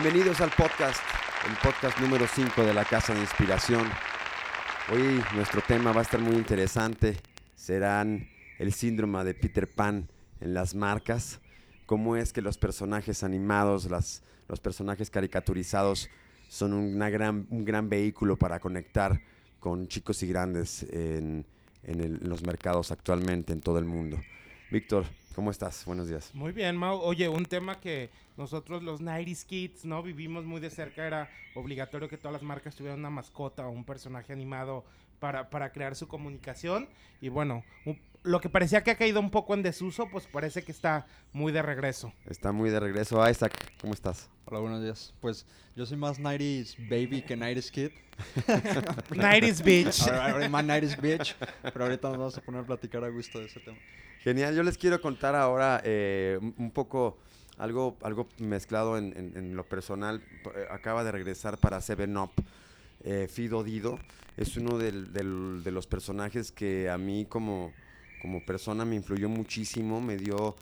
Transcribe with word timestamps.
Bienvenidos 0.00 0.40
al 0.40 0.50
podcast, 0.50 1.00
el 1.50 1.56
podcast 1.60 1.98
número 1.98 2.24
5 2.28 2.62
de 2.62 2.72
la 2.72 2.84
Casa 2.84 3.14
de 3.14 3.20
Inspiración. 3.20 3.84
Hoy 4.92 5.20
nuestro 5.34 5.60
tema 5.60 5.90
va 5.90 5.98
a 5.98 6.02
estar 6.04 6.20
muy 6.20 6.36
interesante. 6.36 7.16
Serán 7.56 8.28
el 8.60 8.72
síndrome 8.72 9.24
de 9.24 9.34
Peter 9.34 9.68
Pan 9.68 10.08
en 10.40 10.54
las 10.54 10.76
marcas. 10.76 11.40
Cómo 11.84 12.14
es 12.14 12.32
que 12.32 12.42
los 12.42 12.58
personajes 12.58 13.24
animados, 13.24 13.90
las, 13.90 14.22
los 14.46 14.60
personajes 14.60 15.10
caricaturizados 15.10 16.08
son 16.46 16.74
una 16.74 17.10
gran, 17.10 17.48
un 17.50 17.64
gran 17.64 17.88
vehículo 17.88 18.36
para 18.36 18.60
conectar 18.60 19.20
con 19.58 19.88
chicos 19.88 20.22
y 20.22 20.28
grandes 20.28 20.84
en, 20.92 21.44
en 21.82 22.20
los 22.22 22.46
mercados 22.46 22.92
actualmente 22.92 23.52
en 23.52 23.60
todo 23.60 23.80
el 23.80 23.84
mundo. 23.84 24.16
Víctor, 24.70 25.06
¿cómo 25.34 25.50
estás? 25.50 25.84
Buenos 25.84 26.08
días. 26.08 26.34
Muy 26.34 26.52
bien, 26.52 26.76
Mau. 26.76 26.98
Oye, 27.00 27.28
un 27.28 27.44
tema 27.46 27.80
que 27.80 28.10
nosotros 28.36 28.82
los 28.82 29.00
90s 29.00 29.44
kids, 29.44 29.84
¿no? 29.84 30.02
Vivimos 30.02 30.44
muy 30.44 30.60
de 30.60 30.70
cerca, 30.70 31.06
era 31.06 31.30
obligatorio 31.54 32.08
que 32.08 32.16
todas 32.18 32.32
las 32.32 32.42
marcas 32.42 32.74
tuvieran 32.74 32.98
una 33.00 33.10
mascota 33.10 33.66
o 33.66 33.70
un 33.70 33.84
personaje 33.84 34.32
animado 34.32 34.84
para, 35.20 35.50
para 35.50 35.72
crear 35.72 35.94
su 35.96 36.08
comunicación. 36.08 36.88
Y 37.20 37.28
bueno, 37.28 37.64
un- 37.84 37.98
lo 38.24 38.40
que 38.40 38.48
parecía 38.48 38.82
que 38.82 38.90
ha 38.90 38.96
caído 38.96 39.20
un 39.20 39.30
poco 39.30 39.54
en 39.54 39.62
desuso, 39.62 40.08
pues 40.10 40.26
parece 40.26 40.62
que 40.62 40.72
está 40.72 41.06
muy 41.32 41.52
de 41.52 41.62
regreso. 41.62 42.12
Está 42.26 42.52
muy 42.52 42.70
de 42.70 42.80
regreso. 42.80 43.22
Ah, 43.22 43.30
Isaac, 43.30 43.52
¿cómo 43.80 43.94
estás? 43.94 44.28
Hola, 44.46 44.60
buenos 44.60 44.82
días. 44.82 45.14
Pues 45.20 45.46
yo 45.76 45.86
soy 45.86 45.96
más 45.96 46.18
90s 46.20 46.76
baby 46.88 47.22
que 47.22 47.36
90s 47.38 47.70
kid. 47.70 47.90
90s 49.10 49.62
bitch. 49.62 50.02
Ahora, 50.02 50.32
ahora 50.32 50.48
más 50.48 50.64
90s 50.64 51.00
bitch. 51.00 51.36
Pero 51.62 51.84
ahorita 51.84 52.08
nos 52.08 52.18
vamos 52.18 52.38
a 52.38 52.40
poner 52.42 52.60
a 52.62 52.66
platicar 52.66 53.04
a 53.04 53.08
gusto 53.08 53.38
de 53.38 53.46
ese 53.46 53.60
tema. 53.60 53.78
Genial, 54.20 54.54
yo 54.54 54.62
les 54.62 54.76
quiero 54.76 55.00
contar 55.00 55.34
ahora 55.34 55.80
eh, 55.84 56.38
un- 56.58 56.70
poco 56.72 57.18
algo, 57.56 57.96
algo 58.02 58.28
mezclado 58.38 58.98
en, 58.98 59.16
en- 59.16 59.36
en 59.36 59.56
lo 59.56 59.64
personal. 59.68 60.22
Eh, 60.56 60.66
Acaba 60.70 61.04
de 61.04 61.12
regresar 61.12 61.56
para 61.58 61.80
Seven 61.80 62.16
Up. 62.16 62.32
eh, 63.04 63.28
Fido 63.30 63.62
Dido 63.62 63.98
es 64.36 64.56
uno 64.56 64.76
del- 64.76 65.12
del- 65.12 65.62
de 65.62 65.70
los 65.70 65.86
personajes 65.86 66.50
que 66.52 66.90
a 66.90 66.98
mí 66.98 67.26
como, 67.28 67.72
como 68.20 68.44
persona 68.44 68.84
me 68.84 68.96
influyó 68.96 69.28
muchísimo, 69.28 70.00
me 70.00 70.16
dio 70.16 70.56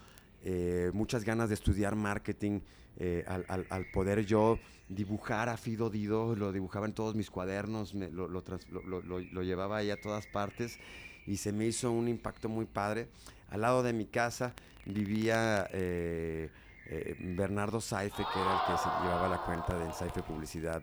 eh, 0.44 0.90
muchas 0.94 1.24
ganas 1.24 1.48
de 1.48 1.54
estudiar 1.54 1.96
marketing 1.96 2.60
eh, 2.98 3.24
al, 3.26 3.86
poder 3.92 4.24
yo 4.24 4.58
dibujar 4.88 5.48
a 5.48 5.56
Fido 5.56 5.90
Dido, 5.90 6.34
lo 6.36 6.52
dibujaba 6.52 6.86
en 6.86 6.92
todos 6.94 7.14
mis 7.14 7.30
cuadernos, 7.30 7.94
me- 7.94 8.10
lo, 8.10 8.28
lo 8.28 8.42
trans- 8.42 8.68
lo- 8.70 9.42
llevaba 9.42 9.78
ahí 9.78 9.90
a 9.90 10.00
todas 10.00 10.26
partes 10.26 10.78
y 11.26 11.36
se 11.38 11.52
me 11.52 11.66
hizo 11.66 11.90
un 11.90 12.08
impacto 12.08 12.48
muy 12.48 12.64
padre. 12.66 13.08
Al 13.50 13.60
lado 13.62 13.82
de 13.82 13.92
mi 13.92 14.06
casa 14.06 14.54
vivía 14.86 15.68
eh, 15.72 16.50
Bernardo 17.36 17.80
Saife, 17.80 18.22
que 18.32 18.40
era 18.40 18.52
el 18.54 18.60
que 18.66 19.02
llevaba 19.04 19.28
la 19.28 19.38
cuenta 19.42 19.76
del 19.78 19.92
Saife 19.92 20.22
Publicidad 20.22 20.82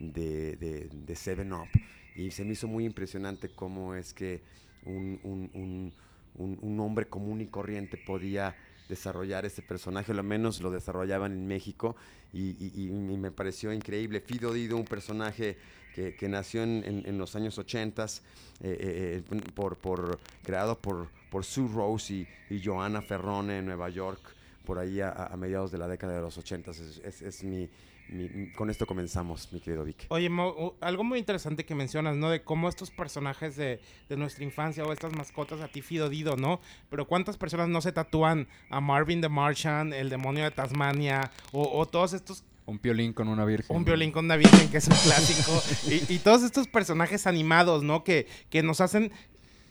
de, 0.00 0.56
de, 0.56 1.16
Seven 1.16 1.52
Up. 1.52 1.68
Y 2.16 2.30
se 2.32 2.44
me 2.44 2.52
hizo 2.52 2.66
muy 2.68 2.84
impresionante 2.84 3.48
cómo 3.48 3.94
es 3.94 4.12
que 4.12 4.42
un- 4.84 5.18
un- 5.22 5.92
un- 6.36 6.58
un 6.62 6.80
hombre 6.80 7.06
común 7.06 7.40
y 7.40 7.46
corriente 7.46 7.96
podía 7.96 8.54
desarrollar 8.88 9.46
este 9.46 9.62
personaje, 9.62 10.12
o 10.12 10.14
al 10.14 10.22
menos 10.24 10.60
lo 10.60 10.70
desarrollaban 10.70 11.32
en 11.32 11.46
México, 11.46 11.96
y, 12.32 12.50
y- 12.50 12.90
me 13.16 13.30
pareció 13.30 13.72
increíble. 13.72 14.20
Fido 14.20 14.52
Dido, 14.52 14.76
un 14.76 14.84
personaje 14.84 15.56
que, 15.94 16.14
que 16.14 16.28
nació 16.28 16.62
en, 16.64 16.82
en- 17.06 17.16
los 17.18 17.34
años 17.36 17.56
80, 17.58 18.04
eh, 18.04 18.12
eh, 18.60 19.22
por, 19.54 19.78
por, 19.78 20.18
creado 20.42 20.78
por, 20.78 21.08
por 21.30 21.44
Sue 21.44 21.68
Rose 21.72 22.12
y, 22.12 22.28
y 22.50 22.60
Joanna 22.62 23.00
Ferrone 23.00 23.58
en 23.58 23.66
Nueva 23.66 23.88
York, 23.88 24.20
por 24.66 24.78
ahí 24.78 25.00
a, 25.00 25.30
mediados 25.38 25.70
de 25.70 25.78
la 25.78 25.86
década 25.88 26.14
de 26.14 26.20
los 26.20 26.36
80. 26.36 26.70
Es, 26.72 26.80
es- 27.04 27.22
es 27.22 27.44
mi, 27.44 27.68
mi- 28.08 28.52
con 28.52 28.70
esto 28.70 28.86
comenzamos, 28.86 29.52
mi 29.52 29.60
querido 29.60 29.84
Vic. 29.84 30.06
Oye, 30.08 30.28
u- 30.28 30.74
algo 30.80 31.04
muy 31.04 31.18
interesante 31.18 31.64
que 31.64 31.74
mencionas, 31.74 32.16
¿no? 32.16 32.30
De 32.30 32.42
cómo 32.42 32.68
estos 32.68 32.90
personajes 32.90 33.56
de, 33.56 33.80
de 34.08 34.16
nuestra 34.16 34.44
infancia 34.44 34.84
o 34.84 34.92
estas 34.92 35.14
mascotas 35.16 35.60
a 35.60 35.68
ti 35.68 35.82
Fido 35.82 36.08
Dido, 36.08 36.36
¿no? 36.36 36.60
Pero 36.90 37.06
cuántas 37.06 37.36
personas 37.36 37.68
no 37.68 37.80
se 37.80 37.92
tatúan 37.92 38.46
a 38.70 38.80
Marvin 38.80 39.20
the 39.20 39.28
Martian, 39.28 39.92
el 39.92 40.10
demonio 40.10 40.44
de 40.44 40.50
Tasmania, 40.50 41.30
o, 41.52 41.78
o 41.78 41.86
todos 41.86 42.12
estos 42.12 42.44
Un 42.66 42.78
piolín 42.78 43.12
con 43.12 43.28
una 43.28 43.44
virgen. 43.44 43.76
Un 43.76 43.84
violín 43.84 44.10
con 44.10 44.24
una 44.24 44.36
virgen, 44.36 44.70
que 44.70 44.78
es 44.78 44.88
un 44.88 44.96
clásico. 44.96 45.52
y, 45.88 46.14
y 46.14 46.18
todos 46.18 46.42
estos 46.42 46.66
personajes 46.68 47.26
animados, 47.26 47.82
¿no? 47.82 48.04
Que, 48.04 48.26
que 48.50 48.62
nos 48.62 48.80
hacen 48.80 49.12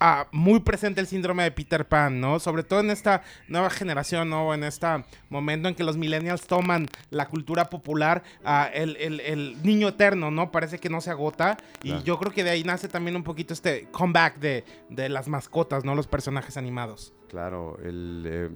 ah, 0.06 0.28
muy 0.34 0.60
presente 0.60 1.00
el 1.00 1.08
síndrome 1.08 1.44
de 1.44 1.52
Peter 1.52 1.88
Pan, 1.88 2.20
¿no? 2.20 2.38
Sobre 2.40 2.64
todo 2.64 2.82
en 2.82 2.90
esta 2.90 3.24
nueva 3.48 3.70
generación, 3.70 4.30
¿no? 4.30 4.54
En 4.54 4.64
este 4.66 4.86
momento 5.30 5.70
en 5.70 5.76
que 5.76 5.84
los 5.86 5.96
millennials 5.96 6.46
toman 6.46 6.88
la 7.10 7.28
cultura 7.30 7.70
popular, 7.70 8.22
ah, 8.44 8.70
el, 8.74 8.98
el- 8.98 9.22
el 9.22 9.64
niño 9.64 9.88
eterno, 9.88 10.30
¿no? 10.30 10.52
Parece 10.52 10.78
que 10.80 10.90
no 10.90 11.00
se 11.00 11.10
agota. 11.10 11.56
Y 11.84 12.02
yo 12.04 12.20
creo 12.20 12.32
que 12.34 12.44
de 12.44 12.50
ahí 12.50 12.64
nace 12.64 12.88
también 12.90 13.16
un 13.16 13.24
poquito 13.24 13.54
este 13.54 13.88
comeback 13.92 14.40
de, 14.40 14.66
de 14.90 15.08
las 15.08 15.28
mascotas, 15.30 15.86
¿no? 15.86 15.96
Los 15.96 16.08
personajes 16.08 16.58
animados. 16.58 17.14
Claro, 17.30 17.78
el, 17.84 18.24
eh, 18.28 18.50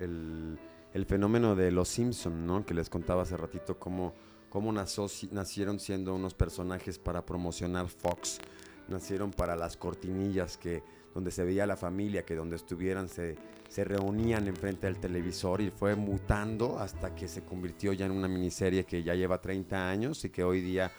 el- 0.00 0.58
fenómeno 1.06 1.56
de 1.56 1.70
los 1.72 1.88
Simpson, 1.88 2.46
¿no? 2.46 2.64
Que 2.64 2.74
les 2.74 2.88
contaba 2.90 3.22
hace 3.22 3.36
ratito 3.36 3.78
cómo, 3.78 4.14
nacieron 5.32 5.80
siendo 5.80 6.14
unos 6.14 6.34
personajes 6.34 6.98
para 6.98 7.24
promocionar 7.26 7.88
Fox. 7.88 8.38
Nacieron 8.88 9.30
para 9.30 9.56
las 9.56 9.76
cortinillas 9.76 10.56
que 10.56 10.82
donde 11.14 11.30
se 11.30 11.44
veía 11.44 11.64
la 11.66 11.76
familia, 11.76 12.24
que 12.24 12.34
donde 12.34 12.56
estuvieran 12.56 13.08
se, 13.08 13.36
se 13.68 13.84
reunían 13.84 14.48
enfrente 14.48 14.86
del 14.88 14.98
televisor 14.98 15.60
y 15.60 15.70
fue 15.70 15.94
mutando 15.94 16.78
hasta 16.78 17.14
que 17.14 17.28
se 17.28 17.44
convirtió 17.44 17.92
ya 17.92 18.06
en 18.06 18.12
una 18.12 18.26
miniserie 18.28 18.84
que 18.84 19.02
ya 19.02 19.14
lleva 19.14 19.40
30 19.40 19.88
años 19.88 20.24
y 20.24 20.30
que 20.30 20.42
hoy 20.42 20.60
día 20.60 20.90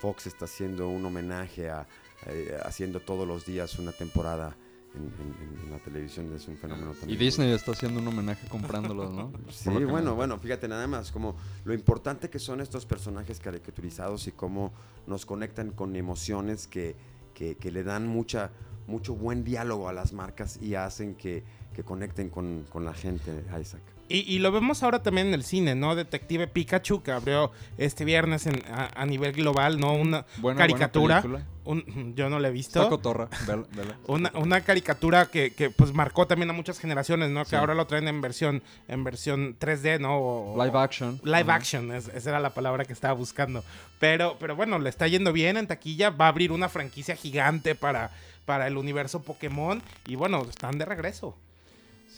Fox 0.00 0.26
está 0.28 0.44
haciendo 0.44 0.88
un 0.88 1.04
homenaje 1.04 1.68
a, 1.68 1.86
eh, 2.26 2.56
haciendo 2.64 3.00
todos 3.00 3.26
los 3.26 3.44
días 3.44 3.78
una 3.80 3.90
temporada 3.92 4.56
en, 4.94 5.02
en- 5.02 5.64
en 5.64 5.70
la 5.72 5.78
televisión 5.78 6.32
es 6.34 6.46
un 6.48 6.56
fenómeno 6.56 6.92
Y 6.92 7.00
también. 7.00 7.18
Disney 7.18 7.50
está 7.52 7.72
haciendo 7.72 8.00
un 8.00 8.06
homenaje 8.08 8.46
comprándolos, 8.48 9.12
¿no? 9.12 9.32
Sí, 9.50 9.68
bueno, 9.84 10.14
bueno, 10.14 10.38
fíjate 10.38 10.68
nada 10.68 10.86
más, 10.86 11.10
como 11.10 11.34
lo 11.64 11.74
importante 11.74 12.30
que 12.30 12.38
son 12.38 12.60
estos 12.60 12.86
personajes 12.86 13.40
caricaturizados 13.40 14.26
y 14.28 14.32
cómo 14.32 14.72
nos 15.08 15.26
conectan 15.26 15.72
con 15.72 15.96
emociones 15.96 16.66
que, 16.68 16.94
que- 17.36 17.70
le 17.70 17.82
dan 17.84 18.06
mucha, 18.06 18.50
mucho 18.86 19.14
buen 19.14 19.44
diálogo 19.44 19.88
a 19.88 19.92
las 19.92 20.12
marcas 20.12 20.58
y 20.60 20.74
hacen 20.74 21.14
que, 21.14 21.44
que 21.74 21.82
conecten 21.84 22.30
con, 22.30 22.64
con 22.70 22.84
la 22.84 22.94
gente, 22.94 23.44
Isaac. 23.60 23.82
Y, 24.08 24.18
y 24.32 24.38
lo 24.38 24.52
vemos 24.52 24.82
ahora 24.82 25.02
también 25.02 25.26
en 25.28 25.34
el 25.34 25.42
cine, 25.42 25.74
¿no? 25.74 25.96
Detective 25.96 26.46
Pikachu, 26.46 27.02
que 27.02 27.10
abrió 27.10 27.50
este 27.76 28.04
viernes 28.04 28.46
en- 28.46 28.62
a, 28.72 28.88
a 28.94 29.04
nivel 29.06 29.32
global, 29.32 29.80
¿no? 29.80 29.94
Una 29.94 30.24
Buena- 30.36 30.58
caricatura. 30.58 31.20
buena 31.22 31.40
película. 31.40 31.46
un- 31.64 32.14
yo 32.16 32.30
no 32.30 32.38
la 32.38 32.48
he 32.48 32.56
Está 32.56 32.80
visto. 32.82 32.88
cotorra. 32.88 33.28
vela- 33.46 33.66
vela. 33.72 33.96
Una, 34.06 34.30
una 34.34 34.60
caricatura 34.60 35.26
que, 35.26 35.52
que, 35.52 35.70
pues 35.70 35.92
marcó 35.92 36.26
también 36.28 36.48
a 36.50 36.52
muchas 36.52 36.78
generaciones, 36.78 37.30
¿no? 37.30 37.44
Que 37.44 37.56
ahora 37.56 37.74
lo 37.74 37.86
traen 37.88 38.06
en 38.06 38.20
versión, 38.20 38.62
en 38.86 39.02
versión 39.02 39.56
3D, 39.58 39.98
¿no? 39.98 40.16
O- 40.18 40.64
Live 40.64 40.78
action. 40.78 41.20
Live 41.24 41.50
action, 41.52 41.90
es- 41.92 42.06
esa 42.08 42.30
era 42.30 42.38
la 42.40 42.50
palabra 42.50 42.84
que 42.84 42.92
estaba 42.92 43.14
buscando. 43.14 43.64
Pero, 43.98 44.36
pero 44.38 44.54
bueno, 44.54 44.78
le 44.78 44.88
está 44.88 45.08
yendo 45.08 45.32
bien 45.32 45.56
en 45.56 45.66
taquilla. 45.66 46.10
Va 46.10 46.26
a 46.26 46.28
abrir 46.28 46.52
una 46.52 46.68
franquicia 46.68 47.16
gigante 47.16 47.74
para, 47.74 48.12
para 48.44 48.68
el 48.68 48.76
universo 48.76 49.22
Pokémon. 49.22 49.82
Y 50.06 50.14
bueno, 50.14 50.46
están 50.48 50.78
de 50.78 50.84
regreso. 50.84 51.36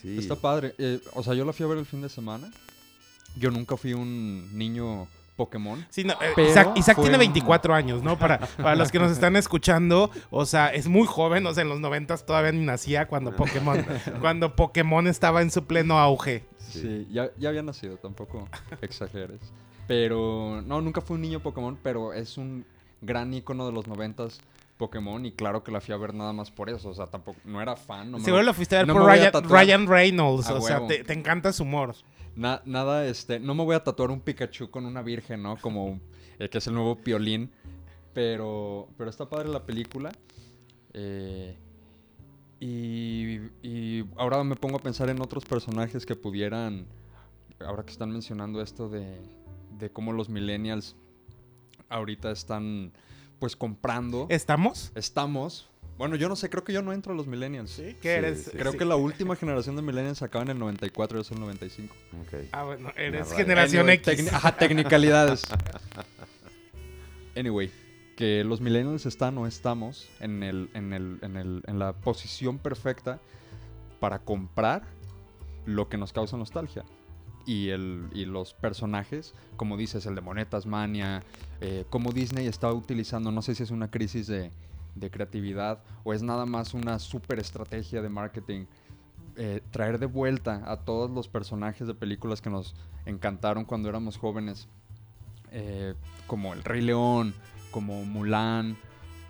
Sí, 0.01 0.19
Está 0.19 0.37
padre. 0.37 0.75
Eh, 0.79 1.01
o 1.15 1.23
sea, 1.23 1.35
yo 1.35 1.45
la 1.45 1.53
fui 1.53 1.65
a 1.65 1.69
ver 1.69 1.79
el 1.79 1.87
fin 1.87 2.01
de 2.03 2.09
semana. 2.09 2.51
Yo 3.37 3.51
nunca 3.51 3.77
fui 3.77 3.93
un 3.95 4.57
niño 4.57 5.07
Pokémon. 5.37 5.87
Sí, 5.91 6.03
no, 6.05 6.15
eh, 6.15 6.49
Isaac, 6.51 6.73
Isaac 6.77 6.97
fue 6.97 7.05
tiene 7.05 7.17
un- 7.17 7.21
24 7.21 7.75
años, 7.75 8.03
¿no? 8.03 8.19
Para, 8.19 8.39
para 8.41 8.75
los 8.75 8.91
que 8.91 8.99
nos 8.99 9.13
están 9.13 9.37
escuchando, 9.37 10.11
o 10.31 10.45
sea, 10.47 10.69
es 10.75 10.89
muy 10.89 11.07
joven, 11.07 11.47
o 11.47 11.55
sea, 11.55 11.63
en 11.63 11.69
los 11.69 11.79
90 11.79 12.17
todavía 12.19 12.51
ni 12.53 12.65
nacía 12.65 13.07
cuando 13.07 13.35
Pokémon, 13.37 13.85
cuando 14.21 14.57
Pokémon 14.57 15.07
estaba 15.07 15.43
en 15.43 15.51
su 15.53 15.65
pleno 15.65 15.99
auge. 15.99 16.45
Sí. 16.59 16.81
Sí, 16.81 17.09
ya, 17.13 17.31
ya 17.39 17.51
había 17.51 17.63
nacido, 17.63 17.97
tampoco 17.97 18.49
exageres. 18.83 19.41
Pero 19.87 20.63
no, 20.67 20.81
nunca 20.83 21.01
fui 21.01 21.15
un 21.15 21.23
niño 21.23 21.41
Pokémon, 21.41 21.79
pero 21.83 22.13
es 22.13 22.37
un 22.37 22.65
gran 23.01 23.33
icono 23.33 23.65
de 23.67 23.73
los 23.73 23.87
noventas 23.87 24.41
Pokémon 24.79 25.27
y 25.27 25.33
claro 25.33 25.63
que 25.63 25.71
la 25.73 25.81
fui 25.83 25.93
a 25.93 25.99
ver 25.99 26.15
nada 26.15 26.33
más 26.33 26.51
por 26.51 26.71
eso, 26.71 26.89
o 26.89 26.95
sea, 26.95 27.07
tampoco 27.07 27.39
no 27.45 27.61
era 27.61 27.77
fan, 27.77 28.11
no 28.13 28.19
Seguro 28.21 28.43
lo 28.45 28.55
fuiste 28.55 28.77
a 28.77 28.79
ver 28.79 28.87
no 28.87 28.95
por 28.95 29.03
a 29.03 29.15
Ryan, 29.43 29.87
Reynolds, 29.87 30.49
A 30.49 30.55
o 30.55 30.61
sea, 30.61 30.87
te 30.87 31.13
encanta 31.13 31.53
su 31.53 31.65
humor. 31.65 31.95
na- 32.37 32.63
nada 32.65 33.05
este, 33.07 33.39
no 33.41 33.55
me 33.55 33.65
voy 33.65 33.75
a 33.77 33.83
tatuar 33.85 34.11
un 34.11 34.21
Pikachu 34.21 34.71
con 34.71 34.87
una 34.87 35.03
virgen, 35.03 35.43
¿no? 35.43 35.57
Como 35.59 36.01
eh, 36.39 36.49
que 36.49 36.59
es 36.59 36.67
el 36.69 36.75
nuevo 36.75 36.97
Piolín, 36.97 37.51
pero 38.15 38.89
pero 38.97 39.11
está 39.11 39.29
padre 39.29 39.49
la 39.49 39.65
película. 39.67 40.11
eh, 40.95 41.57
y, 42.61 43.39
y 43.63 44.05
ahora 44.17 44.43
me 44.43 44.57
pongo 44.57 44.77
a 44.77 44.81
pensar 44.81 45.09
en 45.11 45.21
otros 45.21 45.45
personajes 45.45 46.05
que 46.05 46.17
pudieran, 46.17 46.87
ahora 47.61 47.85
que 47.85 47.93
están 47.93 48.11
mencionando 48.11 48.61
esto 48.63 48.89
de, 48.89 49.17
de 49.79 49.91
cómo 49.91 50.13
los 50.13 50.29
millennials 50.29 50.97
ahorita 51.89 52.31
están 52.33 52.93
pues 53.39 53.57
comprando. 53.57 54.27
¿Estamos? 54.31 54.93
Estamos, 54.95 55.69
Bueno, 55.99 56.15
yo 56.15 56.29
no 56.29 56.37
sé, 56.37 56.49
creo 56.49 56.63
que 56.63 56.73
yo 56.73 56.81
no 56.81 56.93
entro 56.93 57.13
a 57.13 57.17
los 57.17 57.27
millennials. 57.27 57.71
¿Sí? 57.73 57.91
Sí, 57.91 57.97
¿Qué 58.01 58.13
eres? 58.15 58.45
sí. 58.45 58.51
Creo 58.53 58.71
Sí. 58.71 58.79
que 58.79 58.85
la 58.85 58.95
última 58.95 59.35
generación 59.35 59.75
de 59.75 59.83
millennials 59.83 60.23
acaba 60.23 60.45
en 60.45 60.51
el 60.51 60.59
94, 60.61 61.19
yo 61.19 61.25
soy 61.25 61.35
el 61.37 61.41
95. 61.41 61.93
Ok. 62.23 62.35
Ah, 62.53 62.63
bueno, 62.63 62.93
eres 62.97 63.33
generación 63.33 63.89
Anyway, 63.89 63.97
X. 64.07 64.33
Ajá, 64.33 64.57
technicalidades. 64.57 65.43
Anyway, 67.37 67.71
que 68.17 68.43
los 68.45 68.61
millennials 68.61 69.07
están 69.07 69.39
o 69.39 69.47
estamos 69.47 70.09
en, 70.21 70.43
el, 70.43 70.71
en, 70.75 70.93
el, 70.93 71.19
en, 71.23 71.37
el, 71.37 71.63
en 71.67 71.79
la 71.79 71.93
posición 71.93 72.59
perfecta 72.59 73.21
para 74.01 74.19
comprar 74.21 74.83
lo 75.67 75.89
que 75.89 75.97
nos 75.99 76.13
causa 76.13 76.37
nostalgia. 76.37 76.85
Y, 77.49 77.71
el, 77.71 78.09
y 78.13 78.27
los 78.27 78.53
personajes, 78.53 79.35
como 79.57 79.79
dices, 79.79 80.05
el 80.05 80.15
de 80.15 80.21
Monetas 80.21 80.67
Mania, 80.67 81.23
eh, 81.63 81.87
como 81.89 82.13
Disney 82.13 82.47
está 82.47 82.71
utilizando, 82.73 83.33
no 83.33 83.41
sé 83.41 83.55
si 83.55 83.63
es 83.63 83.71
una 83.71 83.91
crisis 83.91 84.27
de, 84.27 84.51
de 84.95 85.11
creatividad 85.11 85.79
o 86.05 86.13
es 86.13 86.23
nada 86.23 86.47
más 86.47 86.75
una 86.75 86.99
super 86.99 87.39
estrategia 87.39 88.03
de 88.03 88.09
marketing, 88.09 88.67
eh, 89.37 89.63
traer 89.71 89.99
de 89.99 90.07
vuelta 90.07 90.63
a 90.67 90.79
todos 90.79 91.11
los 91.11 91.29
personajes 91.29 91.87
de 91.87 91.95
películas 91.95 92.41
que 92.41 92.51
nos 92.51 92.75
encantaron 93.07 93.65
cuando 93.65 93.89
éramos 93.89 94.17
jóvenes, 94.17 94.69
eh, 95.53 95.95
como 96.27 96.53
El 96.53 96.65
Rey 96.65 96.83
León, 96.83 97.35
como 97.71 98.05
Mulan, 98.05 98.77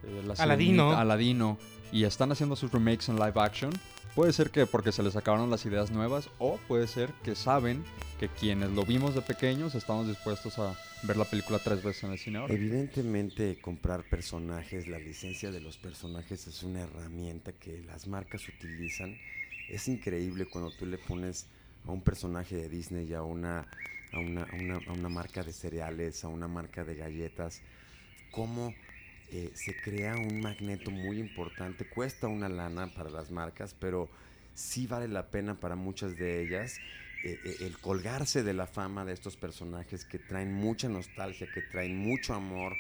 eh, 0.04 0.22
la 0.26 0.34
Aladino. 0.42 0.92
Aladino, 0.92 1.58
y 1.92 2.04
están 2.04 2.32
haciendo 2.32 2.56
sus 2.56 2.72
remakes 2.72 3.08
en 3.08 3.16
live 3.16 3.34
action. 3.36 3.70
Puede 4.18 4.32
ser 4.32 4.50
que 4.50 4.66
porque 4.66 4.90
se 4.90 5.04
les 5.04 5.14
acabaron 5.14 5.48
las 5.48 5.64
ideas 5.64 5.92
nuevas, 5.92 6.28
o 6.40 6.58
puede 6.66 6.88
ser 6.88 7.12
que 7.22 7.36
saben 7.36 7.84
que 8.18 8.26
quienes 8.28 8.68
lo 8.72 8.84
vimos 8.84 9.14
de 9.14 9.22
pequeños 9.22 9.76
estamos 9.76 10.08
dispuestos 10.08 10.58
a 10.58 10.76
ver 11.04 11.16
la 11.16 11.24
película 11.24 11.60
tres 11.60 11.84
veces 11.84 12.02
en 12.02 12.10
el 12.10 12.18
cine 12.18 12.38
ahora. 12.38 12.52
Evidentemente, 12.52 13.60
comprar 13.60 14.02
personajes, 14.02 14.88
la 14.88 14.98
licencia 14.98 15.52
de 15.52 15.60
los 15.60 15.76
personajes 15.76 16.48
es 16.48 16.64
una 16.64 16.80
herramienta 16.80 17.52
que 17.52 17.80
las 17.82 18.08
marcas 18.08 18.42
utilizan. 18.48 19.16
Es 19.68 19.86
increíble 19.86 20.46
cuando 20.46 20.72
tú 20.72 20.84
le 20.84 20.98
pones 20.98 21.46
a 21.86 21.92
un 21.92 22.02
personaje 22.02 22.56
de 22.56 22.68
Disney 22.68 23.06
y 23.08 23.14
a 23.14 23.22
una, 23.22 23.68
a 24.12 24.18
una, 24.18 24.42
a 24.42 24.56
una, 24.56 24.80
a 24.84 24.92
una 24.94 25.08
marca 25.08 25.44
de 25.44 25.52
cereales, 25.52 26.24
a 26.24 26.28
una 26.28 26.48
marca 26.48 26.82
de 26.82 26.96
galletas, 26.96 27.62
cómo 28.32 28.74
eh, 29.30 29.50
se 29.54 29.76
crea 29.76 30.16
un 30.16 30.40
magneto 30.40 30.90
muy 30.90 31.18
importante. 31.18 31.86
Cuesta 31.86 32.28
una 32.28 32.48
lana 32.48 32.92
para 32.94 33.10
las 33.10 33.30
marcas, 33.30 33.74
pero 33.78 34.08
sí 34.54 34.86
vale 34.86 35.08
la 35.08 35.30
pena 35.30 35.58
para 35.58 35.76
muchas 35.76 36.16
de 36.16 36.42
ellas 36.42 36.80
eh, 37.24 37.40
eh, 37.44 37.56
el 37.62 37.76
colgarse 37.78 38.44
de 38.44 38.54
la 38.54 38.68
fama 38.68 39.04
de 39.04 39.12
estos 39.12 39.36
personajes 39.36 40.04
que 40.04 40.20
traen 40.20 40.52
mucha 40.52 40.88
nostalgia, 40.88 41.48
que 41.52 41.62
traen 41.62 41.96
mucho 41.96 42.32
amor, 42.32 42.76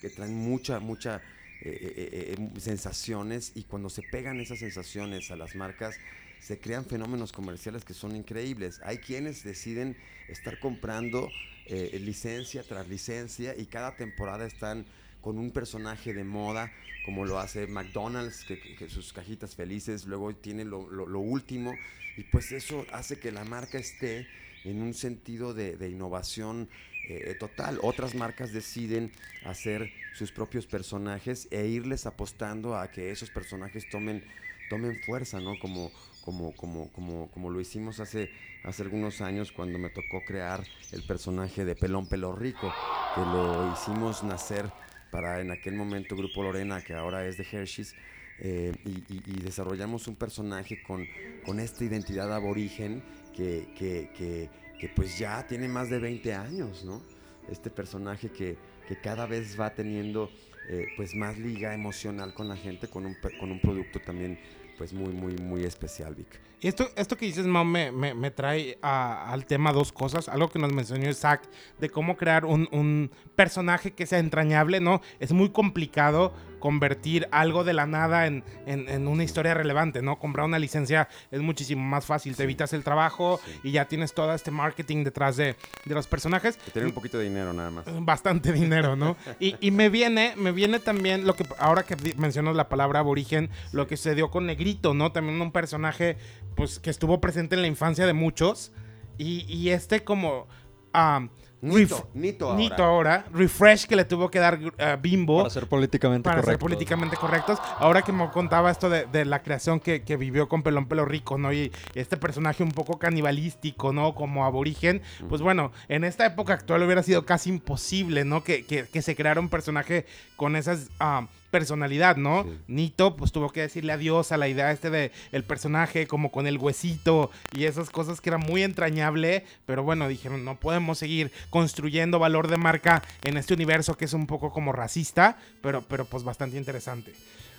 que 0.00 0.08
traen 0.08 0.34
mucha, 0.34 0.80
mucha 0.80 1.20
eh, 1.60 2.34
sensaciones 2.58 3.52
y 3.54 3.64
cuando 3.64 3.90
se 3.90 4.02
pegan 4.02 4.40
esas 4.40 4.60
sensaciones 4.60 5.30
a 5.30 5.36
las 5.36 5.54
marcas 5.54 5.96
se 6.40 6.58
crean 6.58 6.86
fenómenos 6.86 7.32
comerciales 7.32 7.84
que 7.84 7.92
son 7.92 8.16
increíbles. 8.16 8.80
Hay 8.82 8.98
quienes 8.98 9.44
deciden 9.44 9.96
estar 10.28 10.58
comprando 10.58 11.30
licencia 11.68 12.64
tras 12.64 12.88
licencia 12.88 13.54
y 13.56 13.66
cada 13.66 13.94
temporada 13.94 14.44
están 14.44 14.84
con 15.22 15.38
un 15.38 15.50
personaje 15.52 16.12
de 16.12 16.24
moda, 16.24 16.70
como 17.06 17.24
lo 17.24 17.38
hace 17.38 17.66
McDonald's, 17.66 18.44
que, 18.44 18.88
sus 18.88 19.12
cajitas 19.12 19.54
felices, 19.54 20.04
luego 20.04 20.34
tiene 20.34 20.64
lo, 20.64 20.90
lo- 20.90 21.06
lo 21.06 21.20
último, 21.20 21.74
y 22.16 22.24
pues 22.24 22.52
eso 22.52 22.84
hace 22.92 23.18
que 23.18 23.32
la 23.32 23.44
marca 23.44 23.78
esté 23.78 24.26
en 24.64 24.82
un 24.82 24.92
sentido 24.94 25.54
de, 25.54 25.88
innovación 25.88 26.68
eh, 27.08 27.34
total. 27.38 27.78
Otras 27.82 28.14
marcas 28.14 28.52
deciden 28.52 29.10
hacer 29.44 29.90
sus 30.14 30.30
propios 30.30 30.66
personajes 30.66 31.48
e 31.50 31.66
irles 31.66 32.06
apostando 32.06 32.76
a 32.76 32.90
que 32.90 33.10
esos 33.10 33.30
personajes 33.30 33.88
tomen, 33.90 34.22
tomen 34.68 35.00
fuerza, 35.04 35.40
¿no? 35.40 35.58
Como, 35.58 35.90
como, 36.20 36.54
como, 36.54 36.92
como, 36.92 37.28
como 37.32 37.50
lo 37.50 37.60
hicimos 37.60 37.98
hace, 37.98 38.30
hace 38.62 38.82
algunos 38.82 39.20
años 39.20 39.50
cuando 39.50 39.78
me 39.78 39.88
tocó 39.90 40.22
crear 40.24 40.62
el 40.92 41.02
personaje 41.02 41.64
de 41.64 41.74
Pelón 41.74 42.06
Pelo 42.06 42.32
Rico, 42.36 42.72
que 43.14 43.20
lo 43.20 43.72
hicimos 43.72 44.22
nacer 44.22 44.70
para 45.12 45.40
en 45.40 45.50
aquel 45.50 45.74
momento 45.74 46.16
Grupo 46.16 46.42
Lorena, 46.42 46.80
que 46.80 46.94
ahora 46.94 47.24
es 47.26 47.36
de 47.36 47.44
Hershey's, 47.44 47.94
eh, 48.40 48.72
y, 48.84 49.40
desarrollamos 49.42 50.08
un 50.08 50.16
personaje 50.16 50.82
con, 50.82 51.06
con 51.44 51.60
esta 51.60 51.84
identidad 51.84 52.34
aborigen 52.34 53.04
que, 53.36 53.68
que, 53.76 54.88
pues 54.96 55.16
ya 55.16 55.46
tiene 55.46 55.68
más 55.68 55.90
de 55.90 56.00
20 56.00 56.34
años, 56.34 56.84
¿no? 56.84 57.02
Este 57.48 57.70
personaje 57.70 58.30
que, 58.30 58.56
cada 59.02 59.26
vez 59.26 59.58
va 59.58 59.74
teniendo 59.74 60.30
eh, 60.68 60.86
pues 60.96 61.14
más 61.14 61.38
liga 61.38 61.72
emocional 61.72 62.34
con 62.34 62.48
la 62.48 62.56
gente, 62.56 62.88
con 62.88 63.06
un, 63.06 63.16
con 63.40 63.50
un 63.50 63.60
producto 63.60 64.00
también 64.00 64.38
pues 64.82 64.92
muy, 64.92 65.12
muy, 65.12 65.36
muy 65.36 65.62
especial, 65.62 66.12
Vic. 66.16 66.40
Y 66.60 66.66
esto, 66.66 66.88
esto 66.96 67.16
que 67.16 67.24
dices, 67.24 67.46
Mau, 67.46 67.64
me, 67.64 67.92
me- 67.92 68.32
trae 68.32 68.76
al 68.82 69.46
tema 69.46 69.70
dos 69.72 69.92
cosas. 69.92 70.28
Algo 70.28 70.48
que 70.48 70.58
nos 70.58 70.72
mencionó 70.72 71.08
Isaac 71.08 71.42
de 71.78 71.88
cómo 71.88 72.16
crear 72.16 72.44
un, 72.44 72.68
un 72.72 73.12
personaje 73.36 73.92
que 73.92 74.06
sea 74.06 74.18
entrañable, 74.18 74.80
¿no? 74.80 75.00
Es 75.20 75.30
muy 75.30 75.50
complicado 75.50 76.34
convertir 76.62 77.26
algo 77.32 77.64
de 77.64 77.72
la 77.72 77.86
nada 77.86 78.28
en, 78.28 78.44
en- 78.66 78.88
en 78.88 79.08
una 79.08 79.24
historia 79.24 79.52
relevante, 79.52 80.00
¿no? 80.00 80.20
Comprar 80.20 80.46
una 80.46 80.60
licencia 80.60 81.08
es 81.32 81.40
muchísimo 81.40 81.82
más 81.82 82.06
fácil. 82.06 82.36
Te 82.36 82.44
evitas 82.44 82.72
el 82.72 82.84
trabajo 82.84 83.40
Sí. 83.44 83.60
y 83.64 83.70
ya 83.72 83.86
tienes 83.88 84.14
todo 84.14 84.32
este 84.32 84.52
marketing 84.52 85.02
detrás 85.02 85.36
de, 85.36 85.56
de 85.84 85.94
los 85.94 86.06
personajes. 86.06 86.56
Que 86.58 86.70
tener 86.70 86.86
un 86.86 86.94
poquito 86.94 87.18
de 87.18 87.24
dinero 87.24 87.52
nada 87.52 87.70
más. 87.72 87.84
Bastante 88.04 88.52
dinero, 88.52 88.94
¿no? 88.94 89.16
Y, 89.40 89.56
y 89.60 89.72
me 89.72 89.88
viene, 89.88 90.34
me 90.36 90.52
viene 90.52 90.78
también 90.78 91.26
lo 91.26 91.34
que 91.34 91.44
ahora 91.58 91.82
que 91.82 91.96
mencionas 92.16 92.54
la 92.54 92.68
palabra 92.68 93.00
aborigen, 93.00 93.50
lo 93.72 93.88
que 93.88 93.96
se 93.96 94.14
dio 94.14 94.30
con 94.30 94.46
Negrito, 94.46 94.94
¿no? 94.94 95.10
También 95.10 95.42
un 95.42 95.50
personaje, 95.50 96.16
pues, 96.54 96.78
que 96.78 96.90
estuvo 96.90 97.20
presente 97.20 97.56
en 97.56 97.62
la 97.62 97.68
infancia 97.68 98.06
de 98.06 98.12
muchos. 98.12 98.70
Y, 99.18 99.40
y 99.52 99.70
este 99.70 100.04
como 100.04 100.46
ah, 100.94 101.26
Nito, 101.62 102.10
Nito 102.12 102.46
ahora. 102.50 102.56
Nito 102.58 102.82
ahora, 102.84 103.24
refresh 103.32 103.86
que 103.86 103.94
le 103.94 104.04
tuvo 104.04 104.30
que 104.32 104.40
dar 104.40 104.58
ah, 104.80 104.96
Bimbo 105.00 105.38
Para 105.38 105.50
ser 105.50 105.68
políticamente 105.68 106.24
para 106.24 106.38
ser 106.38 106.44
correctos. 106.44 106.66
políticamente 106.66 107.16
correctos. 107.16 107.58
Ahora 107.78 108.02
que 108.02 108.10
me 108.12 108.28
contaba 108.30 108.68
esto 108.70 108.90
de, 108.90 109.06
de 109.06 109.24
la 109.24 109.42
creación 109.44 109.78
que, 109.78 110.02
que 110.02 110.16
vivió 110.16 110.48
con 110.48 110.64
Pelón 110.64 110.86
Pelo 110.86 111.04
Rico, 111.04 111.38
¿no? 111.38 111.52
Y 111.52 111.70
este 111.94 112.16
personaje 112.16 112.64
un 112.64 112.72
poco 112.72 112.98
canibalístico, 112.98 113.92
¿no? 113.92 114.14
Como 114.16 114.44
aborigen. 114.44 115.02
Pues 115.28 115.40
bueno, 115.40 115.70
en 115.88 116.02
esta 116.02 116.26
época 116.26 116.52
actual 116.54 116.82
hubiera 116.82 117.04
sido 117.04 117.24
casi 117.24 117.50
imposible, 117.50 118.24
¿no? 118.24 118.42
Que, 118.42 118.66
que- 118.66 118.86
que 118.88 119.00
se 119.00 119.14
creara 119.14 119.40
un 119.40 119.48
personaje 119.48 120.04
con 120.36 120.56
esas... 120.56 120.90
ah, 120.98 121.28
personalidad, 121.52 122.16
¿no? 122.16 122.44
Sí. 122.44 122.58
Nito 122.66 123.14
pues 123.14 123.30
tuvo 123.30 123.50
que 123.50 123.60
decirle 123.60 123.92
adiós 123.92 124.32
a 124.32 124.38
la 124.38 124.48
idea 124.48 124.72
este 124.72 124.90
de 124.90 125.12
el 125.30 125.44
personaje 125.44 126.08
como 126.08 126.32
con 126.32 126.48
el 126.48 126.58
huesito 126.58 127.30
y 127.56 127.66
esas 127.66 127.90
cosas 127.90 128.20
que 128.20 128.30
era 128.30 128.38
muy 128.38 128.62
entrañable, 128.62 129.44
pero 129.66 129.84
bueno, 129.84 130.08
dijeron, 130.08 130.44
no 130.44 130.58
podemos 130.58 130.98
seguir 130.98 131.30
construyendo 131.50 132.18
valor 132.18 132.48
de 132.48 132.56
marca 132.56 133.02
en 133.22 133.36
este 133.36 133.54
universo 133.54 133.96
que 133.96 134.06
es 134.06 134.14
un 134.14 134.26
poco 134.26 134.50
como 134.50 134.72
racista, 134.72 135.36
pero, 135.60 135.82
pero 135.82 136.06
pues 136.06 136.24
bastante 136.24 136.56
interesante. 136.56 137.12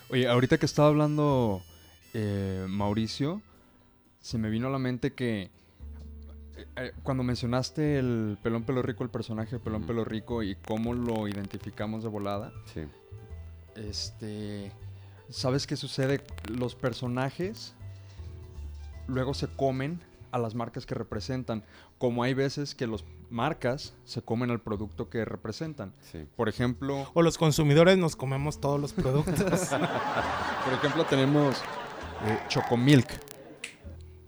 Oye, 0.09 0.27
ahorita 0.27 0.57
que 0.57 0.65
estaba 0.65 0.87
hablando 0.87 1.61
eh, 2.13 2.65
Mauricio, 2.67 3.41
se 4.19 4.37
me 4.37 4.49
vino 4.49 4.67
a 4.67 4.71
la 4.71 4.79
mente 4.79 5.13
que 5.13 5.51
eh, 6.55 6.65
eh, 6.77 6.91
cuando 7.03 7.23
mencionaste 7.23 7.99
el 7.99 8.37
pelón 8.41 8.63
pelo 8.63 8.81
rico, 8.81 9.03
el 9.03 9.09
personaje 9.09 9.59
pelón 9.59 9.83
pelo 9.83 10.03
rico 10.03 10.43
y 10.43 10.55
cómo 10.55 10.93
lo 10.93 11.27
identificamos 11.27 12.03
de 12.03 12.09
volada, 12.09 12.51
Sí. 12.73 12.81
Este, 13.75 14.71
¿sabes 15.29 15.67
qué 15.67 15.75
sucede? 15.75 16.21
Los 16.49 16.75
personajes 16.75 17.73
luego 19.07 19.33
se 19.33 19.47
comen 19.47 19.99
a 20.31 20.39
las 20.39 20.55
marcas 20.55 20.85
que 20.85 20.95
representan, 20.95 21.63
como 21.97 22.23
hay 22.23 22.33
veces 22.33 22.73
que 22.73 22.87
las 22.87 23.03
marcas 23.29 23.93
se 24.03 24.21
comen 24.21 24.51
al 24.51 24.59
producto 24.61 25.09
que 25.09 25.25
representan. 25.25 25.93
Sí. 26.11 26.25
Por 26.35 26.49
ejemplo, 26.49 27.09
O 27.13 27.21
los 27.21 27.37
consumidores 27.37 27.97
nos 27.97 28.15
comemos 28.15 28.59
todos 28.59 28.79
los 28.79 28.93
productos. 28.93 29.35
Por 30.65 30.73
ejemplo, 30.73 31.05
tenemos 31.05 31.57
eh, 32.25 32.39
Chocomilk. 32.47 33.07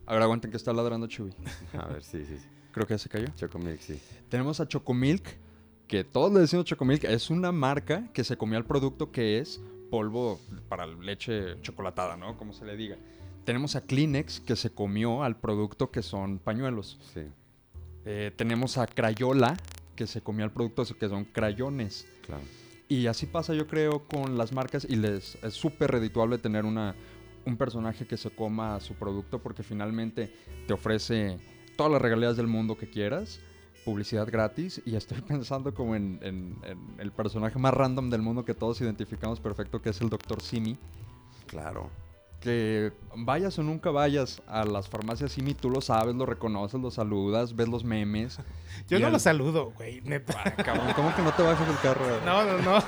A 0.06 0.14
ver, 0.14 0.22
aguanten 0.22 0.52
que 0.52 0.58
está 0.58 0.74
ladrando 0.74 1.08
Chuy. 1.08 1.34
A 1.74 1.86
ver, 1.88 2.04
sí, 2.04 2.24
sí, 2.25 2.38
sí. 2.38 2.46
Creo 2.72 2.86
que 2.86 2.94
ya 2.94 2.98
se 2.98 3.10
cayó. 3.10 3.28
Chocomilk, 3.36 3.80
sí. 3.80 4.00
Tenemos 4.30 4.60
a 4.60 4.68
Chocomilk, 4.68 5.24
que 5.88 6.04
todos 6.04 6.32
le 6.34 6.39
decimos 6.42 6.65
Chocomilk. 6.65 7.04
Es 7.04 7.30
una 7.30 7.51
marca 7.51 8.10
que 8.13 8.24
se 8.24 8.38
comió 8.38 8.58
el 8.58 8.65
producto 8.65 9.12
que 9.12 9.39
es 9.39 9.62
polvo 9.89 10.39
para 10.68 10.88
leche 10.88 11.60
chocolatada, 11.62 12.18
¿no? 12.18 12.38
Como 12.38 12.54
se 12.54 12.65
le 12.65 12.75
diga. 12.75 12.98
Tenemos 13.46 13.75
a 13.75 13.82
Kleenex, 13.82 14.39
que 14.39 14.56
se 14.56 14.72
comió 14.72 15.24
al 15.24 15.38
producto 15.38 15.92
que 15.92 16.01
son 16.01 16.39
pañuelos. 16.39 17.00
Sí, 17.13 17.22
Eh, 18.08 18.32
tenemos 18.36 18.77
a 18.77 18.86
Crayola, 18.88 19.58
que 19.96 20.06
se 20.08 20.22
comió 20.22 20.46
al 20.46 20.51
producto 20.51 20.84
que 21.00 21.10
son 21.10 21.25
crayones. 21.25 22.08
claro. 22.25 22.44
Y 22.88 23.08
así 23.08 23.25
pasa, 23.25 23.56
yo 23.56 23.65
creo, 23.65 24.04
con 24.08 24.38
las 24.38 24.51
marcas 24.54 24.86
y 24.88 24.96
les 24.96 25.44
es 25.44 25.54
súper 25.56 25.89
redituable 25.89 26.38
tener 26.38 26.65
una, 26.65 26.94
un 27.44 27.58
personaje 27.58 28.06
que 28.06 28.15
se 28.15 28.30
coma 28.30 28.80
su 28.80 28.94
producto 28.94 29.39
porque 29.39 29.63
finalmente 29.63 30.32
te 30.68 30.74
ofrece 30.74 31.39
todas 31.77 31.92
las 31.92 32.00
regalías 32.01 32.38
del 32.38 32.46
mundo 32.46 32.77
que 32.77 32.88
quieras, 32.88 33.39
publicidad 33.86 34.27
gratis 34.30 34.82
y 34.86 34.96
estoy 34.96 35.22
pensando 35.27 35.74
como 35.74 35.96
en, 35.96 36.20
en- 36.22 36.56
el 37.00 37.12
personaje 37.12 37.58
más 37.60 37.74
random 37.74 38.10
del 38.10 38.22
mundo 38.22 38.44
que 38.44 38.54
todos 38.54 38.82
identificamos 38.82 39.39
perfecto, 39.39 39.82
que 39.82 39.92
es 39.92 40.01
el 40.01 40.10
Dr. 40.10 40.42
Simi. 40.42 40.77
Claro. 41.48 41.89
Que 42.46 42.94
vayas 43.16 43.58
o 43.58 43.64
nunca 43.64 43.90
vayas 43.90 44.44
a 44.46 44.66
las 44.66 44.88
farmacias 44.88 45.32
Simi, 45.32 45.56
tú 45.56 45.72
lo 45.72 45.82
sabes, 45.82 46.14
lo 46.14 46.28
reconoces, 46.28 46.80
lo 46.80 46.92
saludas, 46.92 47.56
ves 47.56 47.68
los 47.68 47.84
memes. 47.84 48.38
Yo 48.88 49.00
no 49.00 49.08
al- 49.08 49.14
lo 49.14 49.20
saludo, 49.20 49.72
güey, 49.75 50.02
neta. 50.02 50.40
Ah, 50.46 50.52
cabrón, 50.52 50.94
¿cómo 50.96 51.16
que 51.16 51.24
no 51.24 51.32
te 51.34 51.42
bajas 51.42 51.68
del 51.68 51.78
carro? 51.80 52.06
No, 52.24 52.44
no, 52.44 52.58
no. 52.62 52.84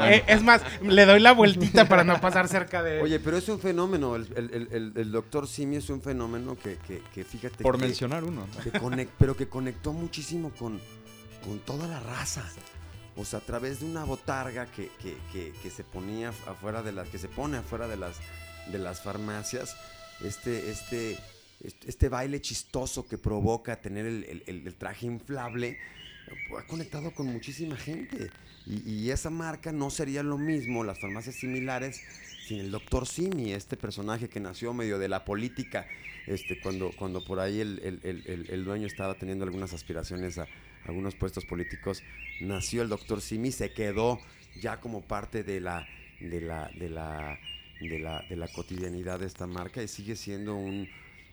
Eh, 0.06 0.24
es 0.26 0.42
más, 0.42 0.62
le 0.80 1.04
doy 1.04 1.20
la 1.20 1.32
vueltita 1.32 1.86
para 1.86 2.02
no 2.02 2.18
pasar 2.18 2.48
cerca 2.48 2.82
de. 2.82 3.02
Oye, 3.02 3.20
pero 3.20 3.36
es 3.36 3.46
un 3.50 3.60
fenómeno. 3.60 4.16
El, 4.16 4.26
el- 4.36 4.92
el- 4.96 5.12
doctor 5.12 5.46
Simi 5.46 5.76
es 5.76 5.90
un 5.90 6.00
fenómeno 6.00 6.56
que, 6.56 6.76
que- 6.78 7.02
que 7.12 7.24
fíjate 7.24 7.62
Por 7.62 7.76
que- 7.76 7.82
mencionar 7.84 8.24
uno. 8.24 8.46
¿no? 8.46 8.62
que 8.62 9.08
pero 9.18 9.36
que 9.36 9.48
conectó 9.48 9.92
muchísimo 9.92 10.50
con, 10.58 10.80
con 11.44 11.58
toda 11.58 11.86
la 11.88 12.00
raza. 12.00 12.42
O 13.18 13.24
sea, 13.26 13.40
a 13.40 13.42
través 13.42 13.80
de 13.80 13.86
una 13.86 14.04
botarga 14.04 14.64
que, 14.66 14.90
que- 15.02 15.18
que- 15.30 15.52
que 15.62 15.68
se 15.70 15.84
ponía 15.84 16.30
afuera 16.30 16.82
de 16.82 16.92
las, 16.92 17.08
que 17.10 17.18
se 17.18 17.28
pone 17.28 17.58
afuera 17.58 17.86
de 17.88 17.96
las, 17.96 18.16
de 18.70 18.78
las 18.78 19.00
farmacias, 19.00 19.76
este, 20.22 20.70
este, 20.70 21.16
este, 21.86 22.08
baile 22.08 22.40
chistoso 22.40 23.06
que 23.06 23.18
provoca 23.18 23.80
tener 23.80 24.06
el, 24.06 24.74
traje 24.76 25.06
inflable, 25.06 25.78
ha 26.56 26.66
conectado 26.66 27.12
con 27.12 27.26
muchísima 27.26 27.76
gente. 27.76 28.30
Y, 28.66 29.10
esa 29.10 29.30
marca 29.30 29.72
no 29.72 29.90
sería 29.90 30.22
lo 30.22 30.36
mismo, 30.36 30.84
las 30.84 31.00
farmacias 31.00 31.36
similares, 31.36 32.02
sin 32.46 32.60
el 32.60 32.70
doctor 32.70 33.06
Simi, 33.06 33.52
este 33.52 33.76
personaje 33.76 34.28
que 34.28 34.40
nació 34.40 34.74
medio 34.74 34.98
de 34.98 35.08
la 35.08 35.24
política, 35.24 35.86
este, 36.26 36.60
cuando, 36.60 36.90
cuando 36.96 37.24
por 37.24 37.40
ahí 37.40 37.60
el, 37.60 38.64
dueño 38.64 38.86
estaba 38.86 39.14
teniendo 39.14 39.44
algunas 39.44 39.72
aspiraciones 39.72 40.38
a 40.38 40.46
algunos 40.84 41.14
puestos 41.14 41.46
políticos, 41.46 42.02
nació 42.40 42.82
el 42.82 42.88
doctor 42.88 43.22
Simi, 43.22 43.52
se 43.52 43.72
quedó 43.72 44.20
ya 44.60 44.80
como 44.80 45.02
parte 45.02 45.42
de 45.44 45.60
la, 45.60 45.86
de 46.20 46.40
la, 46.90 47.38
de 47.80 47.98
la, 47.98 48.24
de 48.28 48.36
la 48.36 48.48
cotidianidad 48.48 49.20
de 49.20 49.26
esta 49.26 49.46
marca 49.46 49.82
y 49.82 49.88
sigue 49.88 50.16
siendo 50.16 50.54
un, 50.56 50.88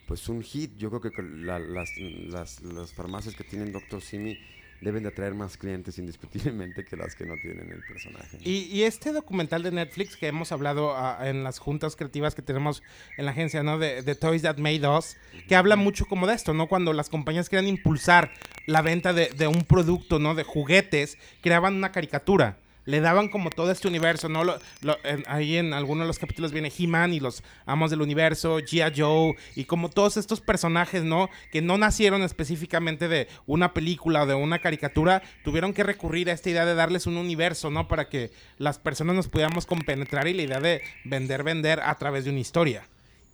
pues 0.08 0.28
un 0.30 0.44
hit. 0.44 0.78
Yo 0.78 0.90
creo 0.90 1.02
que 1.02 1.22
la- 1.22 1.60
las, 1.60 1.90
las, 1.98 2.62
las 2.62 2.94
farmacias 2.94 3.36
que 3.36 3.44
tienen 3.44 3.72
doctor 3.72 4.02
Simi 4.02 4.38
deben 4.82 5.04
de 5.04 5.10
atraer 5.10 5.34
más 5.34 5.56
clientes 5.58 5.98
indiscutiblemente 5.98 6.84
que 6.84 6.98
las 6.98 7.16
que 7.16 7.26
no 7.26 7.36
tienen 7.42 7.72
el 7.72 7.82
personaje. 7.88 8.38
¿no? 8.38 8.44
Y, 8.44 8.66
y 8.72 8.84
este 8.84 9.14
documental 9.14 9.64
de 9.64 9.72
Netflix 9.72 10.18
que 10.18 10.28
hemos 10.28 10.52
hablado 10.52 10.94
ah, 10.96 11.18
en 11.28 11.44
las 11.44 11.60
juntas 11.60 11.96
creativas 11.96 12.36
que 12.36 12.42
tenemos 12.42 12.84
en 13.18 13.26
la 13.26 13.32
agencia, 13.32 13.64
¿no? 13.64 13.80
De, 13.80 14.02
de 14.04 14.16
Toys 14.16 14.42
That 14.44 14.58
Made 14.58 14.88
Us, 14.88 15.16
que 15.48 15.56
habla 15.56 15.78
mucho 15.78 16.06
como 16.06 16.28
de 16.28 16.36
esto, 16.36 16.54
¿no? 16.54 16.68
Cuando 16.68 16.92
las 16.94 17.10
compañías 17.10 17.48
quieren 17.50 17.68
impulsar 17.70 18.32
la 18.68 18.82
venta 18.82 19.14
de, 19.14 19.30
de 19.30 19.48
un 19.48 19.64
producto, 19.64 20.20
¿no? 20.20 20.36
De 20.36 20.44
juguetes, 20.44 21.18
creaban 21.42 21.74
una 21.76 21.92
caricatura. 21.94 22.58
Le 22.86 23.02
daban 23.02 23.30
como 23.30 23.50
todo 23.50 23.72
este 23.72 23.88
universo, 23.88 24.30
¿no? 24.30 24.44
Lo- 24.44 24.60
en- 25.04 25.24
ahí 25.28 25.58
en 25.58 25.74
algunos 25.74 26.04
de 26.04 26.08
los 26.08 26.20
capítulos 26.20 26.52
viene 26.52 26.72
He-Man 26.78 27.14
y 27.14 27.20
los 27.20 27.44
Amos 27.66 27.90
del 27.90 28.02
Universo, 28.02 28.60
G.I. 28.60 28.94
Joe, 28.96 29.36
y 29.56 29.66
como 29.66 29.90
todos 29.90 30.18
estos 30.18 30.40
personajes, 30.40 31.04
¿no? 31.04 31.30
Que 31.52 31.62
no 31.64 31.78
nacieron 31.80 32.22
específicamente 32.22 33.08
de 33.08 33.28
una 33.48 33.74
película 33.74 34.24
o 34.24 34.26
de 34.28 34.36
una 34.36 34.60
caricatura, 34.60 35.24
tuvieron 35.44 35.74
que 35.74 35.84
recurrir 35.84 36.30
a 36.30 36.34
esta 36.34 36.50
idea 36.52 36.66
de 36.66 36.76
darles 36.76 37.08
un 37.08 37.18
universo, 37.18 37.72
¿no? 37.72 37.88
Para 37.88 38.08
que 38.08 38.32
las 38.60 38.78
personas 38.78 39.16
nos 39.16 39.28
pudiéramos 39.30 39.66
compenetrar 39.66 40.28
y 40.28 40.34
la 40.36 40.44
idea 40.44 40.60
de 40.60 40.82
vender, 41.06 41.44
vender 41.44 41.80
a 41.80 41.96
través 41.96 42.24
de 42.26 42.30
una 42.30 42.40
historia. 42.40 42.88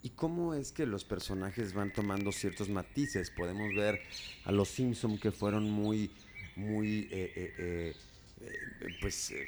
¿Y 0.03 0.10
cómo 0.12 0.55
es 0.55 0.72
que 0.72 0.86
los 0.86 1.03
personajes 1.03 1.74
van 1.74 1.91
tomando 1.93 2.31
ciertos 2.31 2.70
matices? 2.70 3.29
Podemos 3.29 3.75
ver 3.75 4.01
a 4.46 4.51
los 4.51 4.70
Simpson 4.70 5.17
que 5.20 5.31
fueron 5.31 5.70
muy, 5.70 6.10
muy, 6.55 7.08
eh, 7.12 7.31
eh, 7.36 7.53
eh, 7.60 7.93
pues, 9.01 9.31
eh, 9.31 9.45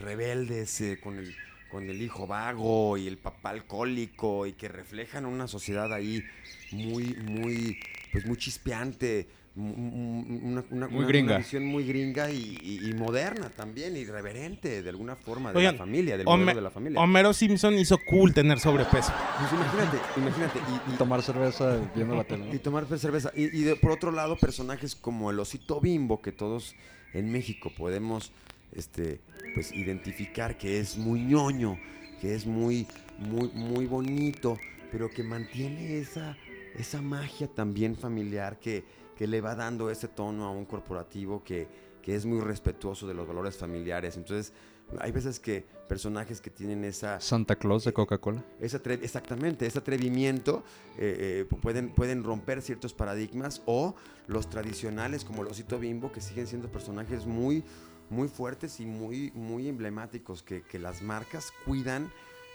rebeldes 0.00 0.80
eh, 0.80 0.98
con 1.02 1.18
el 1.18 1.34
con 1.70 1.90
el 1.90 2.00
hijo 2.02 2.24
vago 2.28 2.96
y 2.96 3.08
el 3.08 3.18
papá 3.18 3.50
alcohólico 3.50 4.46
y 4.46 4.52
que 4.52 4.68
reflejan 4.68 5.26
una 5.26 5.48
sociedad 5.48 5.92
ahí 5.92 6.22
muy, 6.70 7.14
muy, 7.14 7.76
pues 8.12 8.24
muy 8.26 8.36
chispeante, 8.36 9.26
una, 9.56 10.62
una- 10.70 10.86
Muy 10.86 10.98
una- 10.98 11.08
gringa. 11.08 11.32
una 11.32 11.38
visión 11.38 11.64
muy 11.64 11.84
gringa 11.84 12.30
y, 12.30 12.56
y- 12.62 12.88
y 12.88 12.92
moderna 12.94 13.50
también, 13.50 13.96
irreverente 13.96 14.82
de 14.82 14.88
alguna 14.88 15.16
forma, 15.16 15.50
de 15.52 15.58
Oigan, 15.58 15.74
la 15.74 15.78
familia, 15.78 16.16
del 16.16 16.28
Home- 16.28 16.44
modelo 16.44 16.60
de 16.60 16.62
la 16.64 16.70
familia. 16.70 17.00
Homero 17.00 17.32
Simpson 17.32 17.74
hizo 17.76 17.98
cool 18.08 18.32
tener 18.32 18.60
sobrepeso. 18.60 19.12
Pues 19.40 19.52
imagínate, 19.52 19.98
imagínate, 20.16 20.58
y- 20.60 20.92
y, 20.94 20.96
Tomar 20.98 21.22
cerveza 21.22 21.80
viendo 21.96 22.14
la 22.14 22.22
tele. 22.22 22.50
y 22.54 22.58
tomar 22.60 22.86
cerveza. 22.98 23.32
Y, 23.34 23.44
y 23.46 23.62
de- 23.64 23.74
por 23.74 23.90
otro 23.90 24.12
lado, 24.12 24.36
personajes 24.36 24.94
como 24.94 25.32
el 25.32 25.40
osito 25.40 25.80
bimbo, 25.80 26.22
que 26.22 26.30
todos 26.30 26.76
en 27.14 27.30
México 27.32 27.72
podemos 27.74 28.32
este, 28.72 29.20
pues, 29.54 29.72
identificar 29.72 30.58
que 30.58 30.80
es 30.80 30.98
muy 30.98 31.20
ñoño, 31.20 31.78
que 32.20 32.34
es 32.34 32.44
muy, 32.44 32.86
muy, 33.18 33.48
muy 33.54 33.86
bonito, 33.86 34.58
pero 34.90 35.08
que 35.08 35.22
mantiene 35.22 35.98
esa, 35.98 36.36
esa 36.76 37.00
magia 37.00 37.48
también 37.48 37.96
familiar 37.96 38.58
que, 38.58 38.84
que 39.16 39.26
le 39.26 39.40
va 39.40 39.54
dando 39.54 39.90
ese 39.90 40.08
tono 40.08 40.44
a 40.44 40.50
un 40.50 40.64
corporativo 40.64 41.42
que, 41.42 41.68
que 42.02 42.14
es 42.14 42.26
muy 42.26 42.40
respetuoso 42.40 43.06
de 43.06 43.14
los 43.14 43.26
valores 43.26 43.56
familiares. 43.56 44.16
Entonces, 44.16 44.52
hay 45.00 45.12
veces 45.12 45.40
que 45.40 45.64
personajes 45.88 46.40
que 46.40 46.50
tienen 46.50 46.84
esa, 46.84 47.20
Santa 47.20 47.56
Claus 47.56 47.84
de 47.84 47.92
Coca-Cola. 47.92 48.42
ese 48.60 48.82
atre- 48.82 49.00
exactamente, 49.02 49.66
ese 49.66 49.78
atrevimiento 49.78 50.62
eh, 50.98 51.44
eh, 51.44 51.46
pu- 51.48 51.60
pueden, 51.60 51.90
pueden 51.90 52.24
romper 52.24 52.62
ciertos 52.62 52.94
paradigmas 52.94 53.60
o 53.66 53.94
los 54.26 54.48
tradicionales 54.48 55.24
como 55.24 55.42
el 55.42 55.48
osito 55.48 55.78
bimbo 55.78 56.10
que 56.12 56.20
siguen 56.20 56.46
siendo 56.46 56.70
personajes 56.70 57.26
muy, 57.26 57.64
muy 58.08 58.28
fuertes 58.28 58.80
y 58.80 58.86
muy, 58.86 59.30
muy 59.34 59.68
emblemáticos 59.68 60.42
que, 60.42 60.62
que 60.62 60.78
las 60.78 61.02
marcas 61.02 61.52
cuidan 61.64 62.10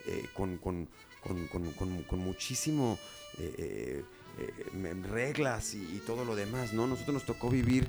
eh, 0.08 0.26
con, 0.34 0.58
con- 0.58 0.88
con- 1.48 1.48
con- 2.04 2.20
muchísimo 2.20 2.98
eh, 3.38 3.54
eh, 3.58 4.04
eh, 4.74 4.94
reglas 5.12 5.74
y, 5.76 5.82
y 5.84 6.02
todo 6.06 6.24
lo 6.26 6.36
demás, 6.36 6.74
¿no? 6.74 6.88
Nosotros 6.88 7.14
nos 7.14 7.26
tocó 7.26 7.50
vivir 7.50 7.88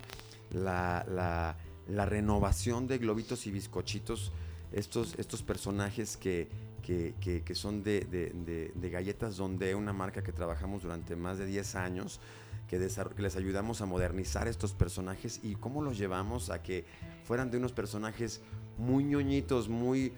la, 0.50 1.06
la- 1.08 1.56
la 1.90 2.06
renovación 2.06 2.86
de 2.86 2.98
globitos 2.98 3.46
y 3.46 3.50
bizcochitos, 3.50 4.32
estos, 4.72 5.14
estos 5.18 5.42
personajes 5.42 6.16
que, 6.16 6.48
que, 6.82 7.14
que- 7.20 7.42
que 7.42 7.54
son 7.54 7.82
de, 7.82 8.00
de- 8.02 8.30
de- 8.30 8.72
de 8.74 8.90
galletas 8.90 9.36
donde 9.36 9.74
una 9.74 9.92
marca 9.92 10.22
que 10.22 10.32
trabajamos 10.32 10.82
durante 10.82 11.16
más 11.16 11.38
de 11.38 11.46
10 11.46 11.74
años, 11.74 12.20
que, 12.68 12.78
les 13.18 13.36
ayudamos 13.36 13.80
a 13.80 13.86
modernizar 13.86 14.46
estos 14.46 14.72
personajes 14.74 15.40
y 15.42 15.56
cómo 15.56 15.82
los 15.82 15.98
llevamos 15.98 16.50
a 16.50 16.62
que 16.62 16.84
fueran 17.24 17.50
de 17.50 17.58
unos 17.58 17.72
personajes 17.72 18.40
muy 18.78 19.02
ñoñitos, 19.02 19.68
muy, 19.68 20.12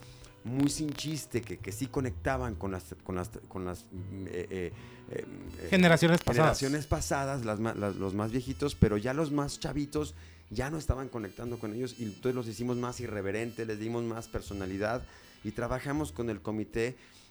muy 0.44 0.68
sin 0.68 0.92
chiste, 0.92 1.40
que, 1.40 1.56
que 1.58 1.72
sí 1.72 1.86
conectaban 1.86 2.54
con 2.54 2.70
las, 2.72 2.94
con 3.04 3.14
las, 3.14 3.30
con 3.48 3.64
las 3.64 3.84
mm, 3.90 4.26
eh, 4.26 4.30
eh, 4.30 4.72
eh, 5.10 5.24
eh, 5.62 5.66
Generaciones 5.70 6.18
pasadas. 6.18 6.58
generaciones 6.58 6.86
pasadas, 6.86 7.44
las 7.46 7.58
las- 7.58 7.96
los 7.96 8.12
más 8.14 8.30
viejitos, 8.32 8.74
pero 8.74 8.98
ya 8.98 9.14
los 9.14 9.32
más 9.32 9.58
chavitos 9.58 10.14
ya 10.52 10.70
no 10.70 10.78
estaban 10.78 11.08
conectando 11.08 11.58
con 11.58 11.74
ellos 11.74 11.96
y 11.98 12.04
entonces 12.04 12.34
los 12.34 12.46
hicimos 12.46 12.76
más 12.76 13.00
irreverentes, 13.00 13.66
les 13.66 13.78
dimos 13.78 14.04
más 14.04 14.28
personalidad 14.28 15.02
y 15.44 15.52
trabajamos 15.52 16.12
con 16.12 16.30
el 16.30 16.40
comité, 16.40 16.88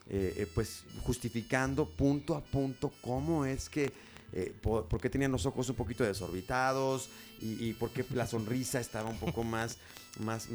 eh, 0.10 0.34
eh, 0.38 0.48
pues 0.54 0.84
justificando 1.04 1.88
punto 1.88 2.36
a 2.36 2.44
punto 2.44 2.92
cómo 3.02 3.46
es 3.46 3.70
que, 3.70 3.92
eh, 4.34 4.54
por, 4.62 4.88
qué 5.00 5.10
tenían 5.10 5.32
los 5.32 5.46
ojos 5.46 5.70
un 5.70 5.76
poquito 5.76 6.04
desorbitados 6.04 7.10
y, 7.40 7.70
y 7.70 7.74
por 7.74 7.92
qué 7.92 8.06
la 8.14 8.26
sonrisa 8.26 8.80
estaba 8.80 9.10
un 9.10 9.20
poco 9.20 9.44
más, 9.44 9.78
más, 10.20 10.48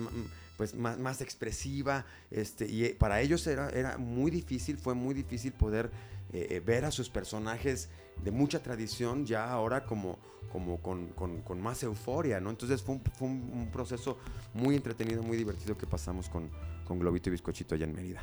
pues 0.57 0.75
más, 0.75 0.99
más 0.99 1.21
expresiva, 1.21 2.05
este, 2.31 2.67
y 2.67 2.89
para 2.95 3.21
ellos 3.21 3.47
era, 3.47 3.71
era 3.71 3.97
muy 3.97 4.31
difícil, 4.31 4.77
fue 4.77 4.95
muy 4.95 5.15
difícil 5.15 5.53
poder 5.53 5.91
ver 6.65 6.85
a 6.85 6.91
sus 6.91 7.09
personajes 7.09 7.89
de 8.23 8.31
mucha 8.31 8.63
tradición 8.63 9.25
ya 9.27 9.51
ahora 9.51 9.85
como, 9.85 10.19
como 10.53 10.79
con, 10.83 11.09
con- 11.09 11.43
con 11.43 11.61
más 11.61 11.83
euforia, 11.83 12.41
¿no? 12.41 12.51
Entonces 12.51 12.83
fue 12.83 12.97
un, 12.97 13.01
fue 13.19 13.29
un- 13.29 13.69
proceso 13.73 14.19
muy 14.55 14.75
entretenido, 14.77 15.23
muy 15.23 15.37
divertido 15.37 15.77
que 15.77 15.87
pasamos 15.87 16.29
con, 16.29 16.51
con 16.85 16.99
Globito 16.99 17.29
y 17.29 17.33
Bizcochito 17.33 17.75
allá 17.75 17.85
en 17.87 17.95
Mérida. 17.95 18.23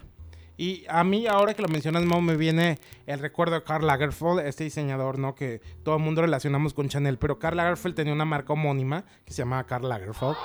Y 0.55 0.85
a 0.87 1.03
mí, 1.03 1.25
ahora 1.25 1.55
que 1.55 1.63
lo 1.63 1.67
mencionas, 1.67 2.05
Mo, 2.05 2.21
me 2.21 2.37
viene 2.37 2.77
el 3.07 3.17
recuerdo 3.19 3.55
de 3.55 3.63
Karl 3.63 3.87
Lagerfeld, 3.87 4.39
este 4.41 4.63
diseñador, 4.63 5.17
¿no? 5.17 5.33
Que 5.33 5.61
todo 5.83 5.95
el 5.95 6.03
mundo 6.03 6.21
relacionamos 6.21 6.75
con 6.75 6.89
Chanel, 6.89 7.17
pero 7.17 7.39
Karl 7.39 7.57
Lagerfeld 7.57 7.95
tenía 7.95 8.13
una 8.13 8.25
marca 8.25 8.53
homónima 8.53 9.03
que 9.25 9.33
se 9.33 9.41
llamaba 9.41 9.63
Karl 9.63 9.89
Lagerfeld. 9.89 10.35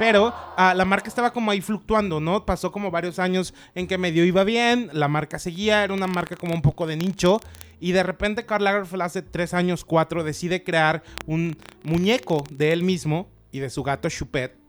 Pero 0.00 0.32
ah, 0.56 0.72
la 0.74 0.86
marca 0.86 1.08
estaba 1.08 1.30
como 1.30 1.50
ahí 1.50 1.60
fluctuando, 1.60 2.20
¿no? 2.20 2.46
Pasó 2.46 2.72
como 2.72 2.90
varios 2.90 3.18
años 3.18 3.52
en 3.74 3.86
que 3.86 3.98
medio 3.98 4.24
iba 4.24 4.44
bien, 4.44 4.88
la 4.94 5.08
marca 5.08 5.38
seguía, 5.38 5.84
era 5.84 5.92
una 5.92 6.06
marca 6.06 6.36
como 6.36 6.54
un 6.54 6.62
poco 6.62 6.86
de 6.86 6.96
nicho. 6.96 7.38
Y 7.80 7.92
de 7.92 8.02
repente 8.02 8.46
Karl 8.46 8.64
Lagerfeld 8.64 9.02
hace 9.02 9.20
tres 9.20 9.52
años, 9.52 9.84
cuatro, 9.84 10.24
decide 10.24 10.64
crear 10.64 11.02
un 11.26 11.54
muñeco 11.82 12.44
de 12.50 12.72
él 12.72 12.82
mismo 12.82 13.28
y 13.52 13.58
de 13.58 13.68
su 13.68 13.82
gato 13.82 14.08
Choupette. 14.08 14.59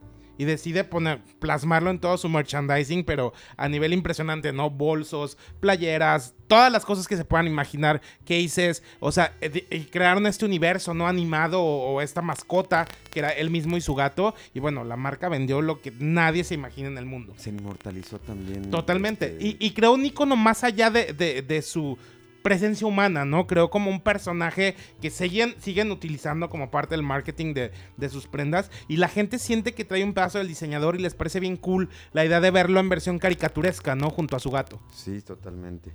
Y 0.42 0.46
decide 0.46 0.84
poner, 0.84 1.22
plasmarlo 1.38 1.92
en 1.92 2.00
todo 2.00 2.18
su 2.18 2.28
merchandising, 2.28 3.04
pero 3.04 3.32
a 3.58 3.70
nivel 3.70 3.94
impresionante, 3.94 4.52
¿no? 4.52 4.72
Bolsos, 4.72 5.38
playeras, 5.60 6.34
todas 6.48 6.72
las 6.72 6.84
cosas 6.84 7.08
que 7.08 7.16
se 7.16 7.24
puedan 7.24 7.46
imaginar, 7.46 8.02
cases, 8.26 8.82
o 9.00 9.12
sea, 9.12 9.36
eh, 9.40 9.68
eh, 9.70 9.86
crearon 9.92 10.26
este 10.26 10.46
universo, 10.46 10.96
¿no? 10.96 11.08
Animado 11.08 11.64
o, 11.64 12.02
esta 12.02 12.24
mascota 12.24 12.88
que 13.12 13.20
era 13.20 13.30
él 13.30 13.52
mismo 13.52 13.78
y 13.78 13.82
su 13.82 13.94
gato. 13.94 14.34
Y 14.56 14.60
bueno, 14.60 14.84
la 14.84 14.96
marca 14.96 15.30
vendió 15.30 15.62
lo 15.62 15.80
que 15.80 15.94
nadie 16.00 16.44
se 16.44 16.56
imagina 16.56 16.88
en 16.88 16.98
el 16.98 17.06
mundo. 17.06 17.36
Se 17.38 17.52
inmortalizó 17.52 18.18
también. 18.18 18.72
Totalmente. 18.72 19.38
Este, 19.40 19.58
y, 19.64 19.72
creó 19.74 19.94
un 19.94 20.04
icono 20.04 20.36
más 20.36 20.64
allá 20.64 20.90
de 20.90 21.62
su 21.62 22.00
presencia 22.42 22.88
humana, 22.88 23.26
¿no? 23.26 23.48
Creo 23.48 23.70
como 23.70 23.90
un 23.90 24.02
personaje 24.02 24.76
que 25.02 25.10
siguen, 25.10 25.56
siguen 25.60 25.92
utilizando 25.92 26.50
como 26.50 26.72
parte 26.72 26.96
del 26.96 27.04
marketing 27.04 27.54
de, 27.54 28.10
sus 28.10 28.28
prendas 28.28 28.72
y 28.88 28.98
la 28.98 29.08
gente 29.08 29.40
siente 29.40 29.74
que 29.74 29.86
trae 29.86 30.04
un 30.04 30.14
pedazo 30.14 30.38
del 30.38 30.48
diseñador 30.48 30.96
y 30.96 31.00
les 31.00 31.14
parece 31.14 31.40
bien 31.40 31.58
cool 31.58 31.90
la 32.14 32.26
idea 32.26 32.42
de 32.42 32.52
verlo 32.52 32.80
en 32.80 32.90
versión 32.90 33.20
caricaturesca, 33.20 33.96
¿no? 33.96 34.10
Junto 34.10 34.36
a 34.36 34.40
su 34.40 34.52
gato. 34.52 34.82
Sí, 34.94 35.22
totalmente. 35.22 35.92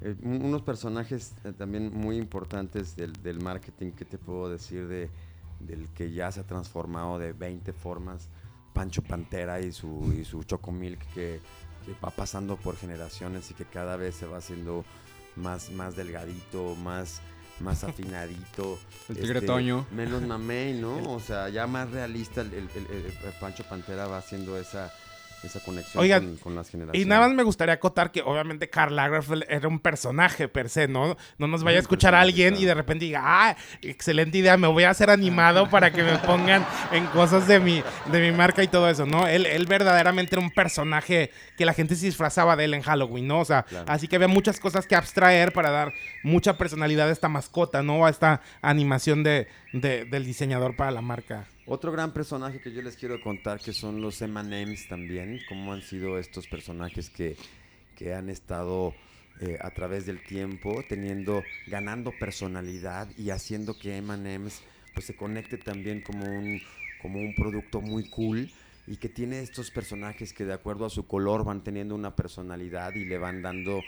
Eh, 0.00 0.14
unos 0.22 0.62
personajes 0.62 1.34
eh, 1.44 1.52
también 1.52 1.92
muy 1.92 2.16
importantes 2.16 2.94
del, 2.96 3.40
marketing, 3.42 3.90
que 3.92 4.04
te 4.04 4.16
puedo 4.16 4.48
decir 4.48 4.86
de, 4.86 5.10
del 5.60 5.88
que 5.88 6.12
ya 6.12 6.30
se 6.30 6.40
ha 6.40 6.46
transformado 6.46 7.18
de 7.18 7.32
20 7.32 7.72
formas? 7.72 8.28
Pancho 8.72 9.02
Pantera 9.02 9.60
y 9.60 9.72
su, 9.72 10.14
y 10.16 10.24
su 10.24 10.44
Chocomilk 10.44 11.00
que, 11.12 11.40
que 11.84 11.92
va 12.04 12.10
pasando 12.10 12.56
por 12.56 12.76
generaciones 12.76 13.50
y 13.50 13.54
que 13.54 13.64
cada 13.64 13.96
vez 13.96 14.14
se 14.14 14.26
va 14.26 14.36
haciendo 14.36 14.84
más, 15.38 15.70
más 15.70 15.96
delgadito, 15.96 16.74
más, 16.76 17.20
más 17.60 17.84
afinadito. 17.84 18.78
El 19.08 19.16
tigre 19.16 19.38
este, 19.38 19.46
Toño. 19.46 19.86
Menos 19.90 20.22
mamey, 20.22 20.74
¿no? 20.74 20.96
O 21.12 21.20
sea, 21.20 21.48
ya 21.48 21.66
más 21.66 21.90
realista 21.90 22.42
el, 22.42 22.52
el, 22.52 22.68
Pancho 23.40 23.64
Pantera 23.64 24.06
va 24.06 24.18
haciendo 24.18 24.58
esa 24.58 24.92
esa 25.44 25.60
conexión 25.60 26.36
con, 26.38 26.54
las 26.54 26.70
generaciones. 26.70 27.02
Y 27.02 27.08
nada 27.08 27.26
más 27.26 27.36
me 27.36 27.42
gustaría 27.42 27.74
acotar 27.74 28.10
que 28.10 28.22
obviamente 28.22 28.68
Karl 28.68 28.94
Lagerfeld 28.94 29.44
era 29.48 29.68
un 29.68 29.78
personaje 29.78 30.48
per 30.48 30.68
se, 30.68 30.88
¿no? 30.88 31.16
No 31.38 31.46
nos 31.46 31.62
vaya 31.62 31.78
a 31.78 31.80
escuchar 31.80 32.14
a 32.14 32.20
alguien 32.20 32.56
y 32.56 32.64
de 32.64 32.74
repente 32.74 33.04
diga, 33.04 33.22
ah, 33.24 33.56
excelente 33.82 34.38
idea, 34.38 34.56
me 34.56 34.68
voy 34.68 34.84
a 34.84 34.90
hacer 34.90 35.10
animado 35.10 35.68
para 35.70 35.92
que 35.92 36.02
me 36.02 36.18
pongan 36.26 36.66
en 36.92 37.06
cosas 37.06 37.46
de 37.46 37.60
mi, 37.60 37.82
de 38.10 38.20
mi 38.20 38.36
marca 38.36 38.62
y 38.62 38.68
todo 38.68 38.88
eso, 38.88 39.06
¿no? 39.06 39.26
Él, 39.26 39.46
él 39.46 39.66
verdaderamente 39.66 40.34
era 40.34 40.42
un 40.42 40.50
personaje 40.50 41.30
que 41.56 41.64
la 41.64 41.74
gente 41.74 41.96
se 41.96 42.06
disfrazaba 42.06 42.56
de 42.56 42.64
él 42.64 42.74
en 42.74 42.82
Halloween, 42.82 43.26
¿no? 43.26 43.40
O 43.40 43.44
sea, 43.44 43.64
así 43.86 44.08
que 44.08 44.16
había 44.16 44.28
muchas 44.28 44.60
cosas 44.60 44.86
que 44.86 44.96
abstraer 44.96 45.52
para 45.52 45.70
dar 45.70 45.92
mucha 46.22 46.56
personalidad 46.56 47.08
a 47.08 47.12
esta 47.12 47.28
mascota, 47.28 47.82
¿no? 47.82 48.06
A 48.06 48.10
esta 48.10 48.40
animación 48.62 49.22
de, 49.22 49.48
del 49.72 50.24
diseñador 50.24 50.76
para 50.76 50.90
la 50.90 51.00
marca. 51.00 51.46
Otro 51.70 51.92
gran 51.92 52.14
personaje 52.14 52.62
que 52.62 52.72
yo 52.72 52.80
les 52.80 52.96
quiero 52.96 53.20
contar 53.20 53.60
que 53.60 53.74
son 53.74 54.00
los 54.00 54.22
M&M's 54.22 54.88
también, 54.88 55.38
cómo 55.50 55.74
han 55.74 55.82
sido 55.82 56.18
estos 56.18 56.46
personajes 56.46 57.10
que, 57.10 57.36
que 57.94 58.14
han 58.14 58.30
estado 58.30 58.94
eh, 59.42 59.58
a 59.60 59.68
través 59.72 60.06
del 60.06 60.24
tiempo 60.24 60.82
teniendo, 60.88 61.42
ganando 61.66 62.10
personalidad 62.18 63.06
y 63.18 63.28
haciendo 63.28 63.78
que 63.78 63.98
M&M's 63.98 64.62
pues 64.94 65.04
se 65.04 65.14
conecte 65.14 65.58
también 65.58 66.00
como 66.00 66.24
un, 66.24 66.58
como 67.02 67.20
un 67.20 67.34
producto 67.34 67.82
muy 67.82 68.08
cool 68.08 68.50
y 68.86 68.96
que 68.96 69.10
tiene 69.10 69.40
estos 69.40 69.70
personajes 69.70 70.32
que 70.32 70.46
de 70.46 70.54
acuerdo 70.54 70.86
a 70.86 70.90
su 70.90 71.06
color 71.06 71.44
van 71.44 71.62
teniendo 71.62 71.94
una 71.94 72.16
personalidad 72.16 72.94
y 72.94 73.04
le 73.04 73.18
van 73.18 73.42
dando 73.42 73.82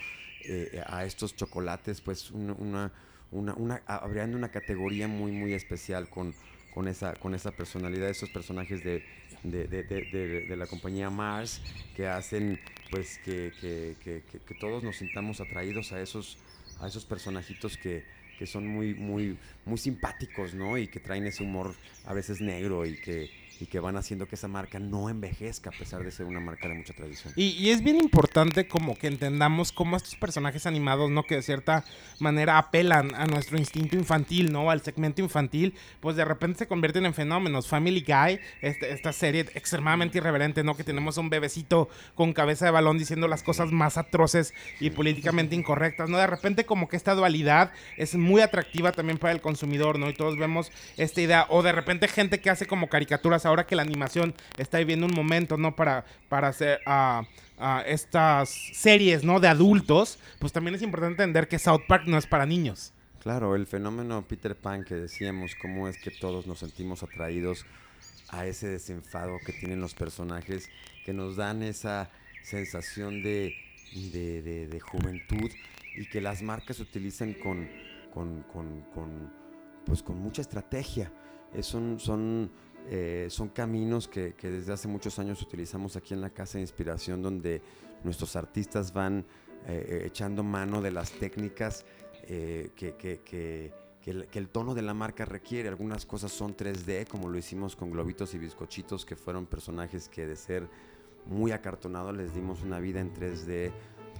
eh, 0.44 0.82
a 0.87 1.06
estos 1.06 1.34
chocolates 1.34 2.02
pues 2.02 2.30
una, 2.30 2.92
una, 3.30 3.54
una, 3.54 3.82
abriendo 3.87 4.37
una 4.37 4.50
categoría 4.50 5.08
muy 5.08 5.32
muy 5.32 5.54
especial 5.54 6.10
con 6.10 6.34
con 6.75 6.89
esa, 6.89 7.15
con 7.15 7.35
esa 7.35 7.50
personalidad, 7.50 8.09
esos 8.09 8.31
personajes 8.31 8.83
de, 8.85 9.05
de, 9.43 10.57
la 10.57 10.67
compañía 10.67 11.11
Mars 11.11 11.62
que 11.97 12.07
hacen 12.07 12.61
pues 12.91 13.19
que, 13.25 13.53
que, 14.03 14.55
todos 14.61 14.83
nos 14.83 14.97
sintamos 14.97 15.41
atraídos 15.41 15.93
a 15.93 16.00
esos, 16.00 16.39
a 16.81 16.87
esos 16.87 17.05
personajitos 17.05 17.77
que, 17.77 18.05
son 18.47 18.67
muy, 18.67 18.95
muy, 18.95 19.37
muy 19.67 19.77
simpáticos, 19.77 20.55
¿no? 20.55 20.79
Y 20.79 20.89
que 20.89 20.99
traen 20.99 21.27
ese 21.27 21.43
humor 21.43 21.75
a 22.07 22.15
veces 22.15 22.41
negro 22.41 22.87
y 22.87 22.99
que, 22.99 23.31
y 23.61 23.67
que 23.67 23.79
van 23.79 23.97
haciendo 23.97 24.26
que 24.26 24.37
esa 24.37 24.49
marca 24.49 24.79
no 24.79 25.11
envejezca 25.11 25.71
a 25.71 25.73
pesar 25.73 26.02
de 26.02 26.11
ser 26.11 26.26
una 26.26 26.40
marca 26.40 26.69
de 26.69 26.75
mucha 26.75 26.95
tradición. 26.95 27.33
Y, 27.37 27.71
es 27.71 27.83
bien 27.83 27.97
importante 27.97 28.67
como 28.67 28.97
que 28.97 29.06
entendamos 29.06 29.71
cómo 29.71 29.97
estos 29.97 30.17
personajes 30.17 30.67
animados, 30.67 31.11
¿no? 31.11 31.25
Que 31.25 31.37
de 31.37 31.43
cierta 31.43 31.84
manera 32.19 32.58
apelan 32.58 33.15
a 33.15 33.26
nuestro 33.26 33.58
instinto 33.58 33.97
infantil, 33.97 34.52
¿no? 34.52 34.71
Al 34.71 34.80
segmento 34.82 35.21
infantil, 35.21 35.75
pues 36.00 36.17
de 36.17 36.25
repente 36.25 36.61
se 36.61 36.67
convierten 36.67 37.06
en 37.06 37.15
fenómenos. 37.15 37.69
Family 37.69 38.00
Guy, 38.00 38.41
este, 38.63 38.93
esta 38.93 39.13
serie 39.13 39.47
extremadamente 39.54 40.19
irreverente, 40.19 40.65
¿no? 40.65 40.75
Que 40.75 40.84
tenemos 40.84 41.19
un 41.19 41.28
bebecito 41.28 41.89
con 42.15 42.32
cabeza 42.32 42.65
de 42.65 42.71
balón 42.71 42.99
diciendo 42.99 43.28
las 43.28 43.43
cosas 43.43 43.71
más 43.71 43.99
atroces 43.99 44.54
y 44.80 44.91
políticamente 44.91 45.54
incorrectas, 45.54 46.08
¿no? 46.08 46.17
De 46.17 46.26
repente 46.26 46.65
como 46.65 46.89
que 46.89 46.97
esta 46.97 47.15
dualidad 47.15 47.73
es 47.97 48.15
muy 48.15 48.41
atractiva 48.41 48.93
también 48.93 49.19
para 49.19 49.32
el 49.32 49.41
consumidor, 49.41 49.99
¿no? 49.99 50.08
Y 50.08 50.15
todos 50.15 50.39
vemos 50.39 50.73
esta 50.97 51.21
idea, 51.21 51.47
o 51.50 51.63
de 51.63 51.73
repente 51.73 52.08
gente 52.08 52.41
que 52.41 52.50
hace 52.50 52.67
como 52.67 52.89
caricaturas 52.89 53.47
ahora 53.50 53.67
que 53.67 53.76
la 53.76 53.82
animación 53.82 54.34
está 54.56 54.78
viviendo 54.78 55.06
un 55.06 55.15
momento, 55.15 55.56
¿no? 55.56 55.76
Para, 55.76 56.04
para 56.28 56.49
hacer 56.49 56.80
a 56.86 57.25
estas 57.86 58.49
series, 58.73 59.23
¿no? 59.23 59.39
De 59.39 59.49
adultos, 59.49 60.19
pues 60.39 60.52
también 60.52 60.75
es 60.75 60.82
importante 60.82 61.23
entender 61.23 61.47
que 61.47 61.58
South 61.58 61.82
Park 61.86 62.04
no 62.06 62.17
es 62.17 62.26
para 62.26 62.47
niños. 62.47 62.95
Claro, 63.21 63.54
el 63.54 63.67
fenómeno 63.67 64.26
Peter 64.26 64.56
Pan 64.56 64.82
que 64.82 64.95
decíamos, 64.95 65.54
cómo 65.54 65.89
es 65.89 65.99
que 65.99 66.10
todos 66.10 66.47
nos 66.47 66.60
sentimos 66.60 67.02
atraídos 67.02 67.67
a 68.30 68.47
ese 68.47 68.69
desenfado 68.69 69.39
que 69.45 69.52
tienen 69.52 69.78
los 69.78 69.95
personajes, 69.95 70.71
que 71.04 71.13
nos 71.13 71.36
dan 71.36 71.63
esa 71.63 72.10
sensación 72.43 73.23
de, 73.23 73.54
de, 73.93 74.80
juventud 74.80 75.50
y 75.97 76.06
que 76.06 76.23
las 76.23 76.41
marcas 76.41 76.80
utilizan 76.80 77.34
con, 77.34 77.69
con, 78.15 78.43
con, 78.45 79.30
pues 79.84 80.02
con 80.02 80.19
mucha 80.19 80.41
estrategia. 80.41 81.13
Es 81.52 81.67
son, 81.67 82.00
son 82.00 82.50
eh, 82.88 83.26
son 83.30 83.49
caminos 83.49 84.08
que, 84.08 84.34
desde 84.40 84.73
hace 84.73 84.88
muchos 84.88 85.19
años 85.19 85.40
utilizamos 85.43 85.97
aquí 85.97 86.14
en 86.14 86.21
la 86.21 86.30
Casa 86.30 86.58
de 86.58 86.62
Inspiración, 86.62 87.23
donde 87.23 87.62
nuestros 88.04 88.36
artistas 88.36 88.93
van 88.93 89.25
eh, 89.66 89.86
eh, 89.88 90.02
echando 90.06 90.43
mano 90.43 90.80
de 90.80 90.90
las 90.90 91.12
técnicas 91.12 91.84
que, 92.26 93.73
el, 94.06 94.49
tono 94.49 94.75
de 94.75 94.82
la 94.82 94.95
marca 94.95 95.25
requiere. 95.25 95.69
Algunas 95.69 96.06
cosas 96.06 96.32
son 96.32 96.56
3D, 96.56 97.06
como 97.06 97.28
lo 97.28 97.38
hicimos 97.38 97.76
con 97.76 97.90
Globitos 97.90 98.34
y 98.34 98.38
Bizcochitos, 98.38 99.04
que 99.04 99.16
fueron 99.16 99.47
personajes 99.47 100.08
que 100.08 100.26
de 100.26 100.36
ser 100.36 100.69
muy 101.26 101.52
acartonados 101.52 102.16
les 102.16 102.34
dimos 102.34 102.62
una 102.62 102.80
vida 102.80 103.00
en 103.00 103.12
3D 103.12 103.73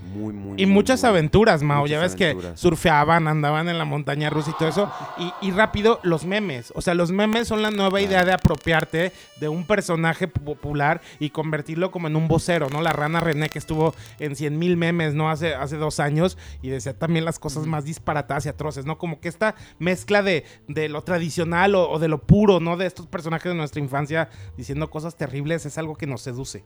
muy, 0.03 0.33
muy. 0.33 0.61
Y 0.61 0.67
muchas 0.67 1.05
aventuras, 1.05 1.63
Mao. 1.63 1.87
ya 1.87 2.01
ves 2.01 2.15
que 2.15 2.37
surfeaban, 2.55 3.29
andaban 3.29 3.69
en 3.69 3.79
la 3.79 3.85
montaña 3.85 4.31
rusa 4.31 4.51
y 4.51 4.55
todo 4.59 4.69
eso. 4.69 4.93
Y, 5.41 5.51
rápido, 5.51 6.01
los 6.03 6.25
memes. 6.25 6.73
O 6.75 6.81
sea, 6.81 6.95
los 6.95 7.13
memes 7.13 7.49
son 7.49 7.63
la 7.63 7.71
nueva 7.71 8.01
idea 8.01 8.25
de 8.25 8.33
apropiarte 8.33 9.13
de 9.41 9.49
un 9.49 9.65
personaje 9.65 10.29
popular 10.29 11.01
y 11.19 11.31
convertirlo 11.31 11.91
como 11.91 12.09
en 12.09 12.17
un 12.17 12.29
vocero, 12.29 12.69
¿no? 12.71 12.81
La 12.83 12.93
rana 12.93 13.21
René 13.21 13.49
que 13.49 13.59
estuvo 13.59 13.95
en 14.19 14.37
100 14.37 14.59
mil 14.59 14.77
memes, 14.77 15.15
¿no? 15.15 15.31
Hace, 15.31 15.55
hace 15.55 15.77
dos 15.77 16.01
años 16.01 16.39
y 16.63 16.69
decía 16.69 16.99
también 16.99 17.25
las 17.25 17.39
cosas 17.39 17.67
más 17.67 17.85
disparatadas 17.85 18.47
y 18.47 18.49
atroces, 18.49 18.87
¿no? 18.87 18.99
Como 18.99 19.21
que 19.21 19.29
esta 19.29 19.55
mezcla 19.79 20.23
de, 20.23 20.45
de 20.69 20.89
lo 20.89 21.03
tradicional 21.03 21.75
o, 21.75 21.91
o 21.91 21.99
de 21.99 22.09
lo 22.09 22.23
puro, 22.23 22.61
¿no? 22.61 22.77
De 22.77 22.87
estos 22.87 23.07
personajes 23.07 23.51
de 23.51 23.57
nuestra 23.57 23.81
infancia 23.81 24.29
diciendo 24.57 24.91
cosas 24.91 25.17
terribles 25.17 25.67
es 25.67 25.79
algo 25.79 25.97
que 25.97 26.07
nos 26.07 26.23
seduce. 26.23 26.65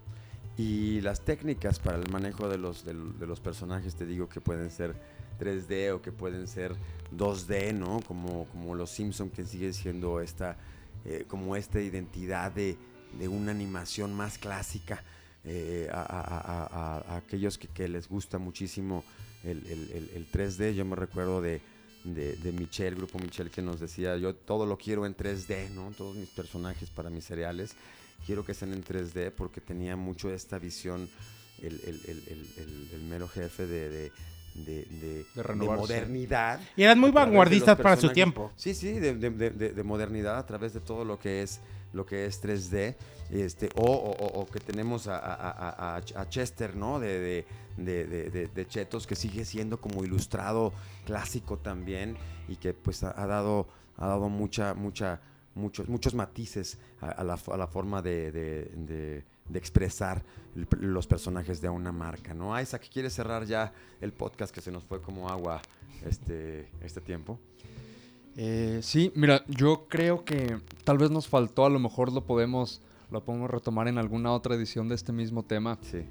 Y 0.56 1.00
las 1.00 1.20
técnicas 1.20 1.80
para 1.80 1.98
el 1.98 2.08
manejo 2.10 2.48
de 2.48 2.58
los, 2.58 2.84
de, 2.84 2.94
los 2.94 3.40
personajes, 3.40 3.96
te 3.96 4.06
digo 4.06 4.28
que 4.28 4.40
pueden 4.40 4.70
ser 4.70 4.94
3D 5.40 5.92
o 5.92 6.00
que 6.00 6.12
pueden 6.12 6.46
ser 6.46 6.76
2D, 7.16 7.74
¿no? 7.74 8.00
Como, 8.06 8.46
como 8.46 8.74
los 8.76 8.90
Simpson 8.90 9.30
que 9.30 9.44
sigue 9.44 9.72
siendo 9.72 10.20
esta, 10.20 10.56
eh, 11.04 11.24
como 11.26 11.56
esta 11.56 11.80
identidad 11.80 12.52
de, 12.52 12.76
de, 13.18 13.26
una 13.26 13.50
animación 13.50 14.14
más 14.14 14.38
clásica. 14.38 15.02
Eh, 15.46 15.88
a, 15.92 17.16
aquellos 17.16 17.58
que, 17.58 17.88
les 17.88 18.08
gusta 18.08 18.38
muchísimo 18.38 19.04
el, 19.42 19.58
el, 19.66 20.10
el, 20.14 20.30
3D, 20.30 20.72
yo 20.72 20.84
me 20.86 20.96
recuerdo 20.96 21.42
de, 21.42 21.60
de, 22.04 22.36
de, 22.36 22.52
Michelle, 22.52 22.96
grupo 22.96 23.18
Michelle, 23.18 23.50
que 23.50 23.60
nos 23.60 23.80
decía, 23.80 24.16
yo 24.16 24.34
todo 24.34 24.64
lo 24.64 24.78
quiero 24.78 25.04
en 25.04 25.16
3D, 25.16 25.70
¿no? 25.70 25.90
Todos 25.90 26.16
mis 26.16 26.30
personajes 26.30 26.88
para 26.90 27.10
mis 27.10 27.24
cereales 27.24 27.74
quiero 28.26 28.44
que 28.44 28.54
sean 28.54 28.72
en 28.72 28.84
3D 28.84 29.32
porque 29.32 29.60
tenía 29.60 29.96
mucho 29.96 30.32
esta 30.32 30.58
visión, 30.58 31.08
el, 31.62 33.02
mero 33.08 33.28
jefe 33.28 33.66
de, 33.66 34.10
de, 34.54 35.26
modernidad. 35.56 36.60
Y 36.76 36.82
eran 36.82 36.98
muy 36.98 37.10
vanguardistas 37.10 37.76
para 37.78 37.96
su 37.96 38.10
tiempo. 38.10 38.52
Sí, 38.56 38.74
sí, 38.74 38.92
de, 38.98 39.82
modernidad 39.84 40.38
a 40.38 40.46
través 40.46 40.72
de 40.72 40.80
todo 40.80 41.04
lo 41.04 41.18
que 41.18 41.42
es 41.42 41.60
lo 41.92 42.04
que 42.04 42.26
es 42.26 42.42
3D, 42.42 42.96
este, 43.30 43.68
o, 43.76 44.46
que 44.52 44.58
tenemos 44.58 45.06
a, 45.08 46.00
Chester, 46.28 46.74
¿no? 46.74 46.98
De, 46.98 47.44
de, 47.76 48.66
Chetos, 48.68 49.06
que 49.06 49.14
sigue 49.14 49.44
siendo 49.44 49.80
como 49.80 50.04
ilustrado 50.04 50.72
clásico 51.06 51.56
también, 51.56 52.16
y 52.48 52.56
que 52.56 52.74
pues 52.74 53.04
ha, 53.04 53.26
dado, 53.26 53.68
ha 53.96 54.08
dado 54.08 54.28
mucha, 54.28 54.74
mucha 54.74 55.20
muchos, 55.54 55.88
muchos 55.88 56.14
matices 56.14 56.78
a, 57.00 57.08
a 57.10 57.24
la, 57.24 57.34
a 57.52 57.56
la 57.56 57.66
forma 57.66 58.02
de, 58.02 58.32
de- 58.32 58.64
de- 58.76 59.24
de 59.48 59.58
expresar 59.58 60.22
el- 60.56 60.66
los 60.80 61.06
personajes 61.06 61.60
de 61.60 61.68
una 61.68 61.92
marca, 61.92 62.32
¿no? 62.32 62.58
Isaac, 62.60 62.88
¿quieres 62.92 63.12
cerrar 63.12 63.44
ya 63.44 63.72
el 64.00 64.12
podcast 64.12 64.54
que 64.54 64.60
se 64.62 64.70
nos 64.72 64.84
fue 64.84 65.02
como 65.02 65.28
agua 65.28 65.60
este, 66.06 66.68
este 66.80 67.00
tiempo? 67.02 67.38
Eh, 68.36 68.80
sí, 68.82 69.12
mira, 69.14 69.44
yo 69.48 69.86
creo 69.88 70.24
que 70.24 70.58
tal 70.84 70.98
vez 70.98 71.10
nos 71.10 71.28
faltó, 71.28 71.66
a 71.66 71.70
lo 71.70 71.78
mejor 71.78 72.12
lo 72.12 72.24
podemos, 72.24 72.80
lo 73.10 73.22
podemos 73.24 73.50
retomar 73.50 73.86
en 73.86 73.98
alguna 73.98 74.32
otra 74.32 74.54
edición 74.56 74.88
de 74.88 74.94
este 74.96 75.12
mismo 75.12 75.44
tema, 75.44 75.78
Sí. 75.82 76.04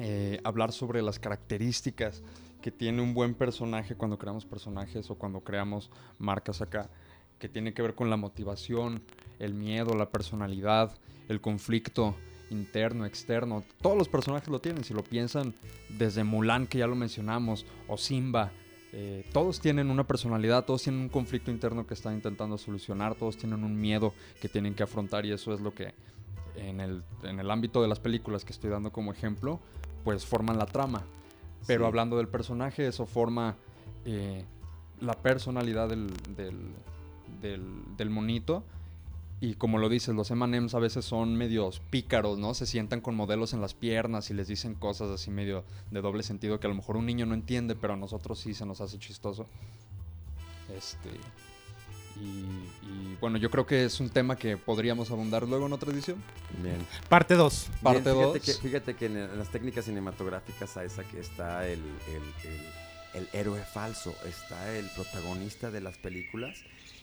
eh, 0.00 0.40
hablar 0.42 0.72
sobre 0.72 1.02
las 1.02 1.18
características 1.18 2.22
que 2.62 2.72
tiene 2.72 3.00
un 3.02 3.14
buen 3.14 3.34
personaje 3.34 3.94
cuando 3.94 4.18
creamos 4.18 4.44
personajes 4.44 5.08
o 5.10 5.14
cuando 5.14 5.40
creamos 5.40 5.90
marcas 6.18 6.60
acá, 6.60 6.90
que 7.38 7.48
tiene 7.48 7.72
que 7.74 7.82
ver 7.82 7.94
con 7.94 8.10
la 8.10 8.16
motivación, 8.16 9.02
el 9.38 9.54
miedo, 9.54 9.94
la 9.94 10.08
personalidad, 10.10 10.92
el 11.28 11.40
conflicto 11.40 12.16
interno, 12.50 13.04
externo. 13.04 13.62
Todos 13.82 13.96
los 13.96 14.08
personajes 14.08 14.48
lo 14.48 14.58
tienen, 14.60 14.82
si 14.84 14.94
lo 14.94 15.02
piensan 15.04 15.54
desde 15.90 16.24
Mulan, 16.24 16.66
que 16.66 16.78
ya 16.78 16.86
lo 16.86 16.96
mencionamos, 16.96 17.66
o 17.86 17.96
Simba. 17.98 18.50
eh, 18.94 19.22
todos 19.34 19.60
tienen 19.60 19.90
una 19.90 20.06
personalidad, 20.06 20.64
todos 20.64 20.82
tienen 20.82 21.02
un 21.02 21.08
conflicto 21.10 21.50
interno 21.50 21.86
que 21.86 21.92
están 21.92 22.14
intentando 22.14 22.56
solucionar, 22.56 23.14
todos 23.14 23.36
tienen 23.36 23.62
un 23.62 23.78
miedo 23.78 24.14
que 24.40 24.48
tienen 24.48 24.74
que 24.74 24.82
afrontar 24.82 25.26
y 25.26 25.32
eso 25.32 25.52
es 25.52 25.60
lo 25.60 25.74
que 25.74 25.92
en 26.56 26.80
el, 26.80 27.02
en 27.22 27.38
el 27.38 27.50
ámbito 27.50 27.82
de 27.82 27.88
las 27.88 28.00
películas 28.00 28.46
que 28.46 28.52
estoy 28.54 28.70
dando 28.70 28.90
como 28.90 29.12
ejemplo, 29.12 29.60
pues 30.04 30.24
forman 30.24 30.56
la 30.56 30.64
trama. 30.64 31.02
Pero 31.66 31.84
Sí. 31.84 31.86
hablando 31.86 32.16
del 32.16 32.28
personaje, 32.28 32.86
eso 32.86 33.04
forma 33.04 33.56
eh, 34.06 34.46
la 35.02 35.12
personalidad 35.12 35.90
del, 35.90 36.08
del, 36.34 36.72
del- 37.40 37.82
del 37.96 38.10
monito. 38.10 38.64
Y 39.40 39.54
como 39.54 39.78
lo 39.78 39.88
dices, 39.88 40.16
los 40.16 40.30
M&M's 40.32 40.74
a 40.74 40.80
veces 40.80 41.04
son 41.04 41.36
medios 41.36 41.80
pícaros, 41.90 42.38
¿no? 42.38 42.54
Se 42.54 42.66
sientan 42.66 43.00
con 43.00 43.14
modelos 43.14 43.52
en 43.52 43.60
las 43.60 43.72
piernas 43.72 44.30
y 44.30 44.34
les 44.34 44.48
dicen 44.48 44.74
cosas 44.74 45.10
así 45.10 45.30
medio 45.30 45.64
de 45.92 46.00
doble 46.00 46.24
sentido 46.24 46.58
que 46.58 46.66
a 46.66 46.70
lo 46.70 46.74
mejor 46.74 46.96
un 46.96 47.06
niño 47.06 47.24
no 47.24 47.34
entiende, 47.34 47.76
pero 47.76 47.92
a 47.92 47.96
nosotros 47.96 48.40
sí 48.40 48.52
se 48.52 48.66
nos 48.66 48.80
hace 48.80 48.98
chistoso. 48.98 49.46
Este... 50.76 51.10
Y, 52.20 52.40
y, 52.84 53.16
bueno, 53.20 53.38
yo 53.38 53.48
creo 53.48 53.64
que 53.64 53.84
es 53.84 54.00
un 54.00 54.10
tema 54.10 54.34
que 54.34 54.56
podríamos 54.56 55.08
abundar 55.12 55.46
luego 55.46 55.66
en 55.66 55.72
otra 55.72 55.92
edición. 55.92 56.20
Bien. 56.60 56.84
Parte 57.08 57.34
2. 57.36 57.68
Parte 57.80 58.00
Bien, 58.00 58.16
fíjate, 58.16 58.38
dos. 58.38 58.44
que, 58.44 58.68
fíjate 58.68 58.94
que 58.96 59.06
en, 59.06 59.16
el- 59.18 59.30
en 59.30 59.38
las 59.38 59.50
técnicas 59.50 59.84
cinematográficas, 59.84 60.70
Isaac, 60.84 61.06
está 61.14 61.64
el, 61.68 61.78
el- 61.78 62.50
el- 62.50 63.20
el 63.22 63.28
héroe 63.32 63.60
falso, 63.62 64.12
está 64.26 64.76
el 64.76 64.86
protagonista 64.96 65.70
de 65.70 65.80
las 65.80 65.96
películas 65.96 66.58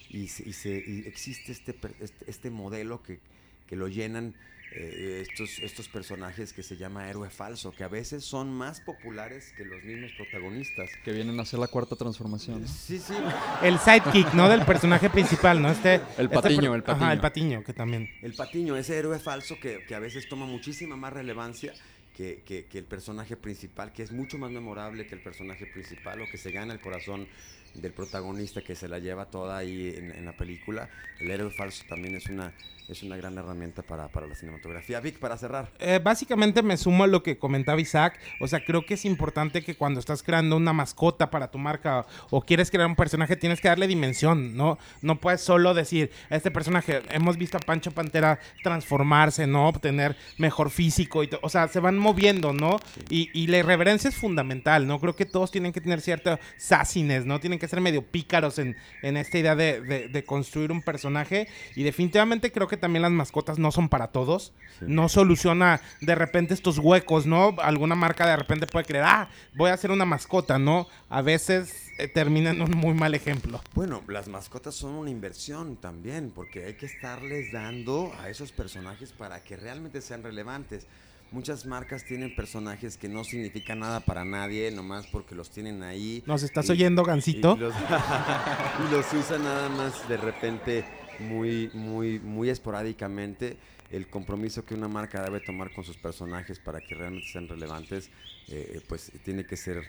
y, 0.09 0.27
se- 0.27 0.47
y 0.47 0.53
se- 0.53 0.83
y 0.85 1.03
existe 1.07 1.51
este, 1.51 1.75
este, 1.99 2.25
este 2.29 2.49
modelo 2.49 3.01
que, 3.03 3.19
que 3.67 3.75
lo 3.75 3.87
llenan 3.87 4.35
eh, 4.77 5.23
estos, 5.25 5.59
estos 5.59 5.87
personajes 5.87 6.51
que 6.51 6.61
se 6.61 6.75
llama 6.75 7.09
héroe 7.09 7.29
falso, 7.29 7.71
que 7.71 7.83
a 7.83 7.87
veces 7.87 8.25
son 8.25 8.51
más 8.51 8.81
populares 8.81 9.53
que 9.55 9.63
los 9.63 9.81
mismos 9.83 10.11
protagonistas. 10.17 10.89
Que 11.05 11.13
vienen 11.13 11.39
a 11.39 11.43
hacer 11.43 11.59
la 11.59 11.67
cuarta 11.67 11.95
transformación. 11.95 12.61
¿no? 12.61 12.67
Sí, 12.67 12.97
sí. 12.99 13.13
El 13.61 13.79
sidekick, 13.79 14.33
¿no? 14.33 14.49
Del 14.49 14.65
personaje 14.65 15.09
principal, 15.09 15.61
¿no? 15.61 15.69
Este, 15.71 15.95
El 15.95 16.25
este 16.25 16.27
patiño, 16.27 16.75
el 16.75 16.83
patiño. 16.83 17.03
Ajá, 17.05 17.13
el 17.13 17.19
patiño, 17.21 17.63
que 17.63 17.73
también. 17.73 18.09
El 18.21 18.33
patiño, 18.33 18.75
ese 18.75 18.97
héroe 18.97 19.17
falso 19.19 19.57
que, 19.61 19.85
que 19.87 19.95
a 19.95 19.99
veces 19.99 20.27
toma 20.27 20.45
muchísima 20.45 20.97
más 20.97 21.13
relevancia 21.13 21.73
que, 22.17 22.41
que- 22.45 22.65
que 22.65 22.77
el 22.79 22.85
personaje 22.85 23.37
principal, 23.37 23.93
que 23.93 24.03
es 24.03 24.11
mucho 24.11 24.37
más 24.37 24.51
memorable 24.51 25.05
que 25.07 25.15
el 25.15 25.21
personaje 25.21 25.67
principal 25.67 26.21
o 26.21 26.25
que 26.29 26.37
se 26.37 26.51
gana 26.51 26.73
el 26.73 26.81
corazón 26.81 27.27
del 27.75 27.93
protagonista 27.93 28.61
que 28.61 28.75
se 28.75 28.87
la 28.87 28.99
lleva 28.99 29.25
toda 29.25 29.57
ahí 29.57 29.93
en, 29.97 30.11
en 30.11 30.25
la 30.25 30.33
película. 30.33 30.89
El 31.19 31.31
héroe 31.31 31.51
falso 31.51 31.83
también 31.87 32.15
es 32.15 32.27
una, 32.27 32.53
es 32.89 33.03
una 33.03 33.15
gran 33.17 33.37
herramienta 33.37 33.81
para, 33.81 34.07
para 34.09 34.27
la 34.27 34.35
cinematografía. 34.35 34.99
Vic, 34.99 35.17
para 35.17 35.37
cerrar. 35.37 35.71
Eh, 35.79 35.99
básicamente 36.03 36.61
me 36.61 36.77
sumo 36.77 37.03
a 37.03 37.07
lo 37.07 37.23
que 37.23 37.37
comentaba 37.37 37.79
Isaac. 37.79 38.19
O 38.39 38.47
sea, 38.47 38.63
creo 38.63 38.85
que 38.85 38.95
es 38.95 39.05
importante 39.05 39.63
que 39.63 39.75
cuando 39.75 39.99
estás 39.99 40.23
creando 40.23 40.57
una 40.57 40.73
mascota 40.73 41.29
para 41.29 41.49
tu 41.49 41.57
marca 41.57 42.05
o 42.29 42.41
quieres 42.41 42.69
crear 42.69 42.87
un 42.87 42.95
personaje, 42.95 43.35
tienes 43.35 43.61
que 43.61 43.69
darle 43.69 43.87
dimensión, 43.87 44.55
¿no? 44.55 44.77
No 45.01 45.19
puedes 45.19 45.41
solo 45.41 45.73
decir, 45.73 46.11
este 46.29 46.51
personaje, 46.51 47.01
hemos 47.09 47.37
visto 47.37 47.57
a 47.57 47.61
Pancho 47.61 47.91
Pantera 47.91 48.39
transformarse, 48.63 49.47
¿no? 49.47 49.67
Obtener 49.69 50.15
mejor 50.37 50.69
físico. 50.69 51.23
Y 51.23 51.29
o 51.41 51.49
sea, 51.49 51.67
se 51.67 51.79
van 51.79 51.97
moviendo, 51.97 52.53
¿no? 52.53 52.77
Y, 53.09 53.29
y 53.33 53.47
la 53.47 53.59
irreverencia 53.59 54.09
es 54.09 54.15
fundamental, 54.15 54.85
¿no? 54.85 54.99
Creo 54.99 55.15
que 55.15 55.25
todos 55.25 55.49
tienen 55.49 55.71
que 55.71 55.81
tener 55.81 56.01
cierta 56.01 56.39
sassiness, 56.57 57.25
¿no? 57.25 57.39
Tienen 57.39 57.57
que 57.57 57.64
ser 57.67 57.81
medio 57.81 58.03
pícaros 58.03 58.59
en, 58.59 58.75
en 59.01 59.17
esta 59.17 59.37
idea 59.37 59.55
de, 59.55 59.81
de- 59.81 60.07
de 60.07 60.23
construir 60.23 60.71
un 60.71 60.81
personaje. 60.81 61.47
Y 61.75 61.83
definitivamente 61.83 62.51
creo 62.51 62.67
que 62.67 62.77
también 62.77 63.01
las 63.03 63.11
mascotas 63.11 63.59
no 63.59 63.71
son 63.71 63.89
para 63.89 64.07
todos. 64.07 64.53
Sí. 64.79 64.85
No 64.87 65.09
soluciona 65.09 65.81
de 66.01 66.15
repente 66.15 66.53
estos 66.53 66.77
huecos, 66.79 67.25
¿no? 67.25 67.55
Alguna 67.61 67.95
marca 67.95 68.27
de 68.27 68.35
repente 68.35 68.67
puede 68.67 68.85
creer, 68.85 69.05
ah, 69.07 69.29
voy 69.55 69.69
a 69.69 69.73
hacer 69.73 69.91
una 69.91 70.05
mascota, 70.05 70.59
¿no? 70.59 70.87
A 71.09 71.21
veces 71.21 71.91
eh, 71.97 72.07
termina 72.07 72.49
en 72.51 72.61
un 72.61 72.71
muy 72.71 72.93
mal 72.93 73.13
ejemplo. 73.15 73.61
Bueno, 73.73 74.03
las 74.07 74.27
mascotas 74.27 74.75
son 74.75 74.91
una 74.91 75.09
inversión 75.09 75.77
también, 75.77 76.31
porque 76.35 76.65
hay 76.65 76.73
que 76.73 76.85
estarles 76.85 77.51
dando 77.53 78.11
a 78.21 78.29
esos 78.29 78.51
personajes 78.51 79.13
para 79.13 79.41
que 79.43 79.55
realmente 79.55 80.01
sean 80.01 80.23
relevantes. 80.23 80.87
Muchas 81.35 81.65
marcas 81.65 82.05
tienen 82.05 82.33
personajes 82.33 82.95
que 82.95 83.09
no 83.09 83.25
significan 83.25 83.79
nada 83.79 83.99
para 83.99 84.23
nadie, 84.23 84.71
nomás 84.71 85.05
porque 85.07 85.35
los 85.35 85.49
tienen 85.51 85.83
ahí. 85.83 86.23
¿Nos 86.25 86.43
estás 86.43 86.69
Y- 86.69 86.71
oyendo, 86.71 87.01
y 87.01 87.05
Gancito? 87.07 87.57
los, 87.57 87.75
y 87.75 88.89
los 88.93 89.13
usan 89.19 89.43
nada 89.43 89.67
más 89.67 90.07
de 90.07 90.15
repente 90.15 90.85
muy, 91.19 91.69
muy, 91.73 92.19
muy 92.19 92.49
esporádicamente. 92.49 93.57
El 93.91 94.07
compromiso 94.07 94.63
que 94.63 94.75
una 94.75 94.87
marca 94.87 95.21
debe 95.21 95.41
tomar 95.41 95.73
con 95.73 95.83
sus 95.83 95.97
personajes 95.97 96.57
para 96.59 96.79
que 96.79 96.95
realmente 96.95 97.27
sean 97.27 97.49
relevantes, 97.49 98.09
eh, 98.47 98.79
pues 98.87 99.11
tiene 99.25 99.45
que 99.45 99.57
ser 99.57 99.83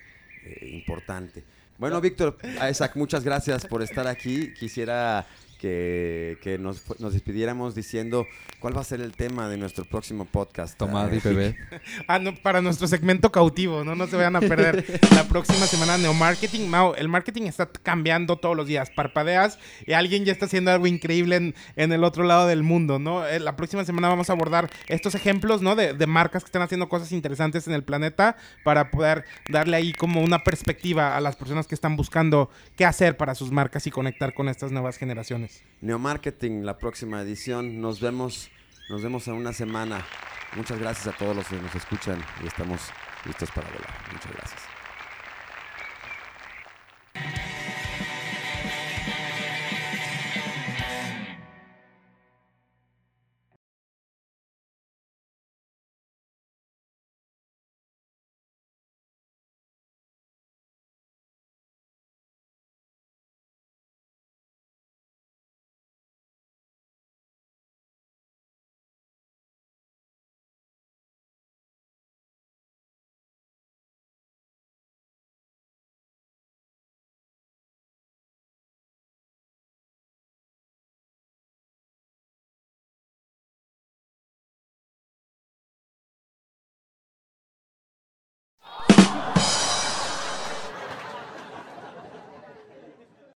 eh, 0.45 0.69
importante. 0.73 1.45
Bueno, 1.79 2.01
Víctor, 2.01 2.39
Isaac, 2.69 2.97
muchas 2.97 3.23
gracias 3.23 3.67
por 3.67 3.83
estar 3.83 4.09
aquí. 4.09 4.53
Quisiera 4.59 5.25
que, 5.57 6.39
que 6.43 6.59
nos, 6.59 6.83
nos 7.01 7.13
despidiéramos 7.13 7.75
diciendo 7.75 8.27
cuál 8.61 8.77
va 8.77 8.81
a 8.81 8.85
ser 8.85 9.01
el 9.01 9.13
tema 9.13 9.49
de 9.49 9.57
nuestro 9.57 9.85
próximo 9.85 10.25
podcast. 10.25 10.77
Tomad 10.79 11.13
y 11.13 11.19
bebé. 11.19 11.57
Ah, 12.09 12.19
no, 12.19 12.35
para 12.35 12.61
nuestro 12.61 12.87
segmento 12.87 13.33
cautivo, 13.33 13.85
¿no? 13.85 13.95
No 13.95 14.07
se 14.07 14.17
vayan 14.17 14.37
a 14.37 14.41
perder 14.41 14.85
la 15.15 15.25
próxima 15.25 15.67
semana 15.67 15.99
Neomarketing. 15.99 16.69
Mao, 16.69 16.95
el 16.95 17.09
marketing 17.09 17.43
está 17.43 17.67
cambiando 17.67 18.37
todos 18.37 18.57
los 18.57 18.67
días. 18.67 18.91
Parpadeas 18.91 19.59
y 19.87 19.93
alguien 19.93 20.25
ya 20.25 20.33
está 20.33 20.47
haciendo 20.47 20.71
algo 20.71 20.87
increíble 20.87 21.37
en, 21.37 21.55
en 21.77 21.93
el 21.93 22.05
otro 22.05 22.25
lado 22.25 22.47
del 22.47 22.63
mundo, 22.63 22.99
¿no? 22.99 23.27
Eh, 23.27 23.41
La 23.41 23.57
próxima 23.57 23.85
semana 23.85 24.09
vamos 24.09 24.31
a 24.31 24.35
abordar 24.35 24.71
estos 24.89 25.15
ejemplos, 25.15 25.63
¿no? 25.63 25.75
De, 25.75 25.95
de 25.95 26.07
marcas 26.07 26.43
que 26.45 26.49
están 26.49 26.63
haciendo 26.63 26.89
cosas 26.89 27.13
interesantes 27.13 27.67
en 27.67 27.75
el 27.75 27.83
planeta 27.83 28.37
para 28.65 28.91
poder 28.91 29.25
darle 29.49 29.77
ahí 29.77 29.93
como 29.93 30.23
una 30.23 30.45
perspectiva 30.45 31.17
a 31.17 31.21
las 31.21 31.37
personas 31.37 31.67
que 31.67 31.75
están 31.75 31.97
buscando 31.97 32.51
qué 32.77 32.85
hacer 32.85 33.17
para 33.17 33.35
sus 33.35 33.51
marcas 33.51 33.87
y 33.87 33.91
conectar 33.91 34.35
con 34.35 34.49
estas 34.49 34.73
nuevas 34.73 34.97
generaciones. 34.99 35.46
Neomarketing, 35.81 36.65
la 36.65 36.79
próxima 36.79 37.21
edición. 37.21 37.81
Nos 37.81 38.01
vemos, 38.01 38.51
nos 38.89 39.03
vemos 39.03 39.29
en 39.29 39.35
una 39.35 39.53
semana. 39.53 40.05
Muchas 40.57 40.79
gracias 40.79 41.07
a 41.09 41.17
todos 41.17 41.37
los 41.37 41.47
que 41.47 41.57
nos 41.57 41.75
escuchan 41.75 42.19
y 42.43 42.47
estamos 42.47 42.81
listos 43.25 43.51
para 43.51 43.69
volar. 43.69 43.95
Muchas 44.13 44.33
gracias. 44.33 44.63